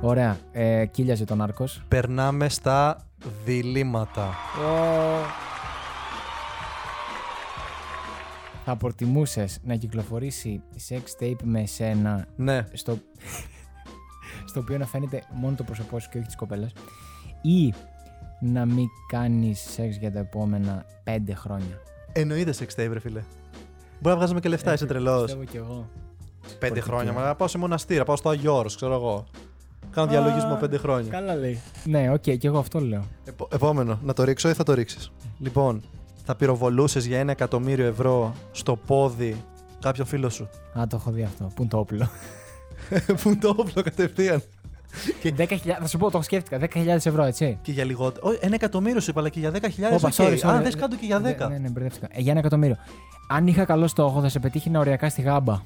Ωραία, 0.00 0.38
ε, 0.52 0.86
κύλιαζε 0.86 1.24
τον 1.24 1.42
Άρκος. 1.42 1.82
Περνάμε 1.88 2.48
στα 2.48 3.06
διλήμματα. 3.44 4.34
Θα 8.64 8.76
προτιμούσες 8.76 9.58
να 9.64 9.74
κυκλοφορήσει 9.76 10.62
sex 10.88 11.22
tape 11.22 11.42
με 11.42 11.60
εσένα 11.60 12.26
Ναι. 12.36 12.64
στο, 12.72 12.98
στο 14.48 14.60
οποίο 14.60 14.78
να 14.78 14.86
φαίνεται 14.86 15.22
μόνο 15.32 15.56
το 15.56 15.62
πρόσωπό 15.64 15.98
σου 15.98 16.08
και 16.08 16.18
όχι 16.18 16.26
της 16.26 16.36
κοπέλας 16.36 16.72
ή 17.42 17.74
να 18.40 18.64
μην 18.66 18.86
κάνεις 19.08 19.60
σεξ 19.60 19.96
για 19.96 20.12
τα 20.12 20.18
επόμενα 20.18 20.84
πέντε 21.04 21.34
χρόνια. 21.34 21.80
Εννοείται 22.12 22.54
sex 22.58 22.80
tape, 22.80 22.90
ρε 22.92 23.00
φίλε. 23.00 23.20
Μπορεί 24.00 24.14
να 24.14 24.16
βγάζουμε 24.16 24.40
και 24.40 24.48
λεφτά, 24.48 24.72
είσαι 24.72 24.86
τρελός. 24.86 25.22
Πιστεύω 25.22 25.44
κι 25.44 25.56
εγώ. 25.56 25.88
Πέντε 26.58 26.80
Sporting 26.80 26.82
χρόνια. 26.82 27.12
club. 27.12 27.14
Μα 27.14 27.22
να 27.24 27.34
πάω 27.34 27.48
σε 27.48 27.58
μοναστήρα, 27.58 28.04
πάω 28.04 28.16
στο 28.16 28.28
Αγιο 28.28 28.56
Όρος, 28.56 28.76
ξέρω 28.76 28.94
εγώ. 28.94 29.26
Κάνω 29.90 30.10
διαλογισμό 30.10 30.52
Α, 30.52 30.56
πέντε 30.56 30.76
χρόνια. 30.76 31.10
Καλά 31.10 31.34
λέει. 31.34 31.60
Ναι, 31.84 32.12
οκ, 32.12 32.20
και 32.20 32.38
εγώ 32.42 32.58
αυτό 32.58 32.80
λέω. 32.80 33.04
Επο- 33.24 33.48
επόμενο, 33.52 33.98
να 34.02 34.12
το 34.12 34.24
ρίξω 34.24 34.48
ή 34.48 34.52
θα 34.52 34.62
το 34.62 34.74
ρίξεις; 34.74 35.12
Λοιπόν, 35.38 35.82
θα 36.24 36.34
πυροβολούσες 36.34 37.06
για 37.06 37.18
ένα 37.18 37.30
εκατομμύριο 37.30 37.86
ευρώ 37.86 38.34
στο 38.52 38.76
πόδι 38.76 39.36
κάποιο 39.80 40.04
φίλο 40.04 40.28
σου; 40.28 40.48
Α, 40.78 40.86
το 40.86 40.96
έχω 40.96 41.10
δει 41.10 41.22
αυτό. 41.22 41.44
Πού 41.44 41.60
είναι 41.62 41.70
το 41.70 41.78
όπλο; 41.78 42.08
Πού 43.22 43.28
είναι 43.28 43.36
το 43.40 43.48
όπλο 43.48 43.82
κατευθείαν; 43.82 44.42
10.000, 45.22 45.56
θα 45.80 45.86
σου 45.86 45.98
πω, 45.98 46.10
το 46.10 46.22
σκέφτηκα. 46.22 46.58
10.000 46.60 46.86
ευρώ, 46.86 47.22
έτσι. 47.24 47.58
Και 47.62 47.72
για 47.72 47.84
λιγότερο. 47.84 48.28
Όχι, 48.28 48.38
ένα 48.40 48.54
εκατομμύριο 48.54 49.00
σου 49.00 49.10
είπα, 49.10 49.20
αλλά 49.20 49.28
και 49.28 49.38
για 49.40 49.50
10.000 49.50 49.58
Όπα, 49.92 50.06
οκ. 50.08 50.12
sorry, 50.16 50.38
sorry. 50.38 50.40
Αν 50.44 50.62
θες 50.62 50.74
κάτω 50.76 50.96
και 50.96 51.06
για 51.06 51.18
10. 51.18 51.20
Ναι, 51.22 51.46
ναι, 51.46 51.58
ναι, 51.58 51.68
μπερδεύτηκα. 51.68 52.06
Ε, 52.10 52.20
για 52.20 52.30
ένα 52.30 52.40
εκατομμύριο. 52.40 52.76
Αν 53.28 53.46
είχα 53.46 53.64
καλό 53.64 53.86
στόχο, 53.86 54.20
θα 54.20 54.28
σε 54.28 54.38
πετύχει 54.38 54.76
οριακά 54.76 55.08
στη 55.08 55.22
γάμπα. 55.22 55.60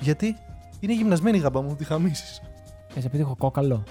Γιατί; 0.00 0.36
Είναι 0.80 0.94
γυμνασμένη 0.94 1.36
η 1.36 1.40
γάμπα 1.40 1.62
μου, 1.62 1.74
την 1.76 1.84
έχω 1.84 2.03
χτίσει. 2.03 2.42
Θα 2.88 3.00
σε 3.00 3.08
πετύχω 3.08 3.36
κόκαλο. 3.36 3.82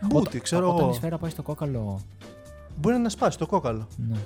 Μπούτι, 0.00 0.40
ξέρω 0.40 0.66
Όταν 0.68 0.78
η 0.80 0.82
εγώ. 0.82 0.92
σφαίρα 0.92 1.18
πάει 1.18 1.30
στο 1.30 1.42
κόκαλο. 1.42 2.00
Μπορεί 2.76 2.96
να 2.96 3.08
σπάσει 3.08 3.38
το 3.38 3.46
κόκαλο. 3.46 3.86
Ναι. 3.96 4.16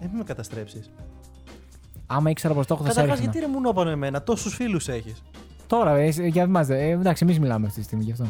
Ε, 0.00 0.06
μην 0.06 0.16
με 0.16 0.24
καταστρέψεις. 0.24 0.90
Άμα 2.06 2.30
ήξερα 2.30 2.54
πως 2.54 2.64
στόχο 2.64 2.82
θα 2.84 2.88
σε 2.88 2.94
Καταρχάς, 2.94 3.18
έριχνα. 3.18 3.32
γιατί 3.40 3.52
ρε 3.52 3.58
μου 3.58 3.64
νόπανο 3.66 3.90
εμένα, 3.90 4.22
τόσους 4.22 4.54
φίλους 4.54 4.88
έχεις. 4.88 5.22
Τώρα, 5.68 5.96
ε, 5.96 6.06
ε, 6.06 6.26
για 6.26 6.42
εμάς, 6.42 6.68
ε, 6.68 6.88
εντάξει, 6.88 7.24
εμείς 7.24 7.38
μιλάμε 7.38 7.66
αυτή 7.66 7.78
τη 7.78 7.84
στιγμή 7.84 8.04
γι' 8.04 8.12
αυτό. 8.12 8.26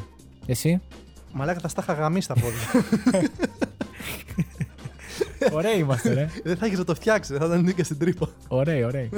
Εσύ; 0.47 0.81
Μαλάκα 1.33 1.61
θα 1.61 1.69
στα 1.69 1.83
είχα 1.83 1.93
γαμίσει 1.93 2.29
τα 2.29 2.35
πόδια. 2.35 2.85
Ωραίοι 5.57 5.79
είμαστε, 5.79 6.13
ρε. 6.15 6.29
δεν 6.45 6.57
θα 6.57 6.67
έχεις 6.67 6.79
να 6.79 6.85
το 6.85 6.95
φτιάξεις, 6.95 7.39
δεν 7.39 7.49
θα 7.49 7.55
ήταν 7.55 7.65
νίκα 7.65 7.85
στην 7.85 7.99
τρύπα. 7.99 8.29
Ωραίοι, 8.49 8.85
ωραίοι. 8.85 9.11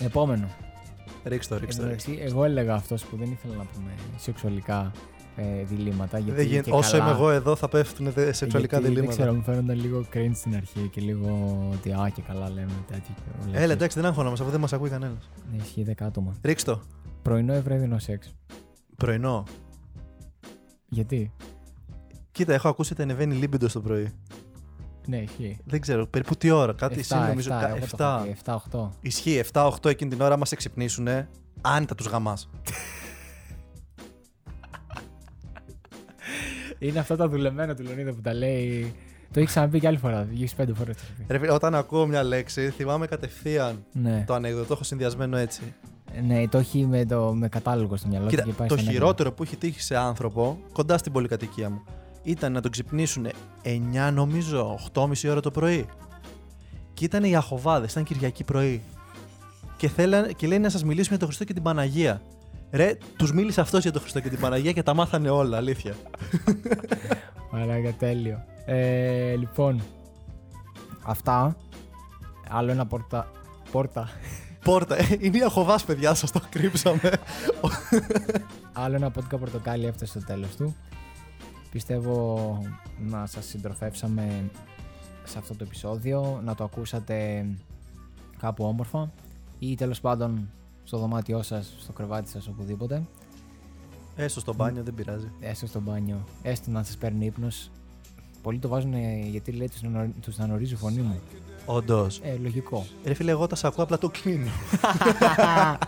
Επόμενο. 0.00 0.48
Ρίξ 1.24 1.48
το, 1.48 1.56
ρίξ 1.58 1.74
Εν 1.74 1.76
το. 1.76 1.82
τω 1.82 1.86
μεταξύ, 1.86 2.18
εγώ 2.22 2.44
έλεγα 2.44 2.74
αυτός 2.74 3.04
που 3.04 3.16
δεν 3.16 3.30
ήθελα 3.30 3.54
να 3.54 3.64
πούμε 3.64 3.90
σεξουαλικά 4.16 4.92
ε, 5.60 5.64
διλήμματα. 5.64 6.18
Γιατί 6.18 6.36
Δεν 6.40 6.46
γίνεται. 6.46 6.70
και 6.70 6.76
Όσο 6.76 6.90
καλά- 6.90 7.04
είμαι 7.04 7.12
εγώ 7.12 7.30
εδώ, 7.30 7.56
θα 7.56 7.68
πέφτουν 7.68 8.12
δε- 8.12 8.32
σεξουαλικά 8.32 8.78
γιατί, 8.78 8.94
διλήμματα. 8.94 9.16
Δεν 9.16 9.24
ξέρω, 9.26 9.36
μου 9.38 9.42
φαίνονταν 9.42 9.76
λίγο 9.80 10.06
cringe 10.14 10.30
στην 10.34 10.54
αρχή 10.56 10.88
και 10.92 11.00
λίγο 11.00 11.58
ότι 11.72 11.92
α 11.92 12.10
και 12.14 12.22
καλά 12.22 12.48
λέμε 12.50 12.72
τέτοιο. 12.86 13.14
και 13.16 13.22
όλα 13.40 13.48
Έλα, 13.50 13.60
αυτά. 13.60 13.72
εντάξει, 13.72 13.96
δεν 14.00 14.08
άγχονομαστε 14.08 14.42
αφού 14.42 14.52
δεν 14.52 14.60
μας 14.60 14.72
ακούει 14.72 14.88
κανένας. 14.88 15.30
Ναι, 15.52 15.62
ισχύει 15.62 15.82
10 15.82 16.04
άτομα. 16.06 16.36
Ρίξ 16.42 16.64
το. 16.64 16.80
Πρωινό 17.22 17.52
ευρέδινο 17.52 17.98
σεξ. 17.98 18.34
Πρωινό. 18.96 19.44
Γιατί; 20.88 21.32
Κοίτα, 22.32 22.52
έχω 22.54 22.68
ακούσει 22.68 22.92
ότι 22.92 23.02
ανεβαίνει 23.02 23.34
λίμπιντο 23.34 23.66
το 23.66 23.80
πρωί. 23.80 24.12
Ναι, 25.06 25.16
ισχύει. 25.16 25.58
Δεν 25.64 25.80
ξέρω, 25.80 26.06
περίπου 26.06 26.36
τι 26.36 26.50
ώρα. 26.50 26.72
Κάτι 26.72 26.94
7, 26.94 26.98
εσύ 26.98 27.14
νομίζω. 27.14 27.50
7, 27.52 27.60
κα- 27.60 27.68
εγώ 27.68 27.86
το 27.86 27.96
7. 27.96 28.04
έχω 28.04 28.24
πει, 28.24 28.30
7-8. 28.30 28.88
Ισχύει, 29.00 29.42
7-8 29.52 29.88
εκείνη 29.88 30.10
την 30.10 30.20
ώρα 30.20 30.36
μα 30.36 30.44
εξυπνήσουν. 30.50 31.08
Άνετα 31.60 31.94
τους 31.94 32.06
γαμάς. 32.06 32.48
Είναι 36.82 36.98
αυτά 36.98 37.16
τα 37.16 37.28
δουλεμένα 37.28 37.74
του 37.74 37.82
Λονίδα 37.88 38.12
που 38.12 38.20
τα 38.20 38.34
λέει. 38.34 38.94
Το 39.32 39.38
έχει 39.40 39.48
ξαναπεί 39.48 39.80
και 39.80 39.86
άλλη 39.86 39.96
φορά. 39.96 40.28
Έχει 40.42 40.54
πέντε 40.56 40.72
φορές. 40.74 40.96
Ρε 41.28 41.38
φίλε, 41.38 41.52
όταν 41.52 41.74
ακούω 41.74 42.06
μια 42.06 42.22
λέξη, 42.22 42.70
θυμάμαι 42.70 43.06
κατευθείαν 43.06 43.84
Ναι. 43.92 44.24
το 44.26 44.34
ανέκδοτο. 44.34 44.66
Το 44.66 44.72
έχω 44.72 44.84
συνδυασμένο 44.84 45.36
έτσι. 45.36 45.60
ναι, 46.26 46.48
το 46.48 46.58
έχει 46.58 46.86
με, 46.86 47.04
το, 47.04 47.32
με 47.34 47.48
κατάλογο 47.48 47.96
στο 47.96 48.08
μυαλό 48.08 48.24
του 48.24 48.30
Κοίτα, 48.30 48.42
και 48.42 48.52
πάει 48.52 48.68
το 48.68 48.76
στον 48.76 48.90
χειρότερο 48.92 49.32
που 49.32 49.42
έχει 49.42 49.56
τύχει 49.56 49.80
σε 49.82 49.96
άνθρωπο 49.96 50.58
κοντά 50.72 50.98
στην 50.98 51.12
πολυκατοικία 51.12 51.70
μου 51.70 51.82
ήταν 52.22 52.52
να 52.52 52.60
τον 52.60 52.70
ξυπνήσουν 52.70 53.26
9 53.64 54.10
νομίζω, 54.12 54.78
8.30 54.94 55.12
ώρα 55.30 55.40
το 55.40 55.50
πρωί. 55.50 55.86
Και 56.94 57.04
ήταν 57.04 57.24
οι 57.24 57.36
Αχοβάδες, 57.36 57.90
ήταν 57.90 58.04
Κυριακή 58.04 58.44
πρωί. 58.44 58.82
Και, 59.76 59.88
θέλαν, 59.88 60.34
και 60.36 60.46
λέει 60.46 60.58
να 60.58 60.68
σας 60.68 60.82
μιλήσουμε 60.84 61.08
για 61.08 61.18
τον 61.18 61.26
Χριστό 61.26 61.44
και 61.44 61.52
την 61.52 61.62
Παναγία. 61.62 62.22
Ρε, 62.70 62.98
τους 63.16 63.32
μίλησε 63.32 63.60
αυτός 63.60 63.82
για 63.82 63.92
τον 63.92 64.00
Χριστό 64.00 64.20
και 64.20 64.28
την 64.28 64.40
Παναγία 64.40 64.72
και 64.72 64.82
τα 64.82 64.94
μάθανε 64.94 65.30
όλα, 65.30 65.56
αλήθεια. 65.56 65.94
Μαλάκα, 67.50 67.92
τέλειο. 67.92 68.44
Ε, 68.64 69.36
λοιπόν, 69.36 69.82
αυτά. 71.02 71.56
Άλλο 72.48 72.70
ένα 72.70 72.86
πόρτα. 72.86 73.30
Πόρτα. 73.70 74.08
Πόρτα, 74.64 74.98
ε, 74.98 75.16
είναι 75.20 75.38
η 75.38 75.42
Αχοβά, 75.42 75.78
παιδιά, 75.86 76.14
σας 76.14 76.30
το 76.30 76.40
κρύψαμε. 76.50 77.12
Άλλο 78.72 78.94
ένα 78.94 79.10
podcast 79.16 79.38
πορτοκάλι 79.38 79.86
έφτασε 79.86 80.18
στο 80.18 80.26
τέλος 80.26 80.56
του. 80.56 80.76
Πιστεύω 81.70 82.58
να 82.98 83.26
σας 83.26 83.44
συντροφεύσαμε 83.44 84.50
σε 85.24 85.38
αυτό 85.38 85.54
το 85.54 85.64
επεισόδιο, 85.64 86.40
να 86.44 86.54
το 86.54 86.64
ακούσατε 86.64 87.46
κάπου 88.38 88.64
όμορφα 88.64 89.10
ή 89.58 89.74
τέλος 89.74 90.00
πάντων 90.00 90.50
στο 90.90 90.98
δωμάτιό 90.98 91.42
σας, 91.42 91.72
στο 91.80 91.92
κρεβάτι 91.92 92.28
σας, 92.30 92.46
οπουδήποτε. 92.46 93.02
Έστω 94.16 94.40
στο 94.40 94.54
μπάνιο, 94.54 94.82
δεν 94.82 94.94
πειράζει. 94.94 95.30
Έστω 95.40 95.66
στο 95.66 95.80
μπάνιο, 95.80 96.24
έστω 96.42 96.70
να 96.70 96.82
σας 96.82 96.96
παίρνει 96.96 97.24
ύπνος. 97.24 97.70
Πολλοί 98.42 98.58
το 98.58 98.68
βάζουν 98.68 98.92
ε, 98.94 99.18
γιατί 99.30 99.50
λέει 99.52 99.68
τους, 99.68 99.82
να- 99.82 100.08
τους 100.20 100.38
να 100.38 100.44
γνωρίζει 100.44 100.72
η 100.72 100.76
φωνή 100.76 101.00
μου. 101.00 101.20
Όντως. 101.66 102.20
Ε, 102.22 102.36
λογικό. 102.42 102.86
Ρε 103.04 103.14
φίλε, 103.14 103.30
εγώ 103.30 103.46
τα 103.46 103.56
σ' 103.56 103.64
ακούω, 103.64 103.84
απλά 103.84 103.98
το 103.98 104.08
κλείνω. 104.08 104.50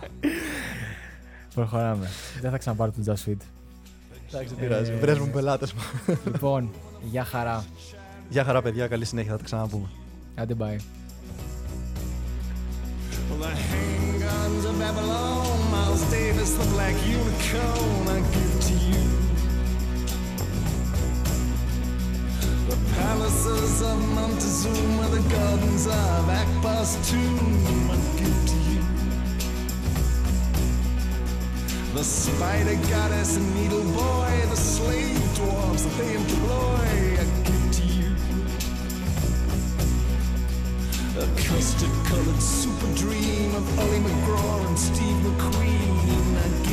Προχωράμε. 1.55 2.07
Δεν 2.41 2.51
θα 2.51 2.57
ξαναπάρω 2.57 2.91
το 2.91 3.01
Just 3.05 3.29
Fit. 3.29 3.37
Εντάξει, 4.27 4.47
δεν 4.47 4.57
πειράζει. 4.59 4.91
Ε, 4.91 4.95
Βρες 4.95 5.17
μου 5.19 5.29
πελάτες 5.29 5.73
μου. 5.73 5.81
λοιπόν, 6.25 6.69
γεια 7.11 7.23
χαρά. 7.23 7.65
Γεια 8.29 8.43
χαρά, 8.43 8.61
παιδιά, 8.61 8.87
καλή 8.87 9.05
συνέχεια, 9.05 9.31
θα 9.31 9.37
τα 9.37 9.43
ξαναπούμε. 9.43 9.87
Άντε 10.35 10.55
bye. 10.59 10.77
Davis, 16.33 16.53
the 16.53 16.65
black 16.71 16.95
unicorn, 17.05 18.07
I 18.07 18.19
give 18.33 18.59
to 18.61 18.73
you. 18.73 19.03
The 22.69 22.77
palaces 22.95 23.81
of 23.81 23.97
Montezuma, 24.15 25.09
the 25.09 25.21
gardens 25.29 25.85
of 25.87 26.29
Akbar's 26.29 26.95
tomb, 27.09 27.91
I 27.91 27.93
give 28.17 28.45
to 28.51 28.57
you. 28.71 28.81
The 31.93 32.03
spider 32.03 32.77
goddess 32.89 33.37
and 33.37 33.55
needle 33.55 33.83
boy, 33.93 34.41
the 34.49 34.55
slave 34.55 35.17
dwarves 35.37 35.83
that 35.83 35.97
they 36.03 36.15
employ, 36.15 37.12
A 41.53 41.55
custard 41.55 42.05
colored 42.05 42.41
super 42.41 42.91
dream 42.95 43.53
of 43.53 43.79
Ollie 43.79 43.99
McGraw 43.99 44.65
and 44.67 44.79
Steve 44.79 45.17
McQueen 45.17 46.72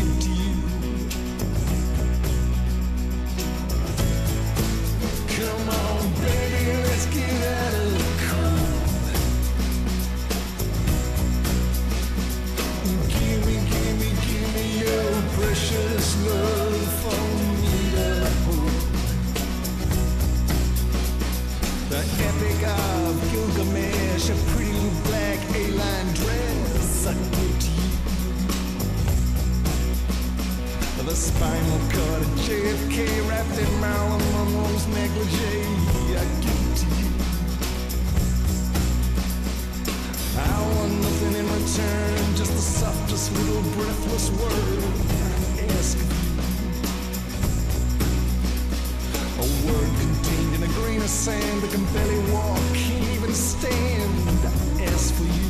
Spinal 31.41 31.79
cord 31.89 32.21
of 32.21 32.29
JFK 32.45 33.27
wrapped 33.27 33.57
in 33.57 33.81
Marilyn 33.81 34.21
Monroe's 34.35 34.87
negligee 34.89 35.65
I 36.21 36.27
give 36.45 36.65
to 36.77 36.87
you. 37.01 37.09
I 40.37 40.61
want 40.77 40.93
nothing 41.01 41.35
in 41.41 41.47
return, 41.47 42.37
just 42.37 42.53
the 42.53 42.61
softest 42.61 43.33
little 43.33 43.63
breathless 43.73 44.31
word 44.33 44.85
I 45.17 45.65
ask. 45.79 45.97
A 49.39 49.47
word 49.65 49.93
contained 49.99 50.55
in 50.57 50.63
a 50.63 50.73
grain 50.75 51.01
of 51.01 51.09
sand 51.09 51.63
that 51.63 51.71
can 51.73 51.85
barely 51.95 52.21
walk, 52.35 52.61
can't 52.75 53.09
even 53.17 53.33
stand. 53.33 54.45
I 54.45 54.83
ask 54.93 55.15
for 55.15 55.25
you. 55.25 55.50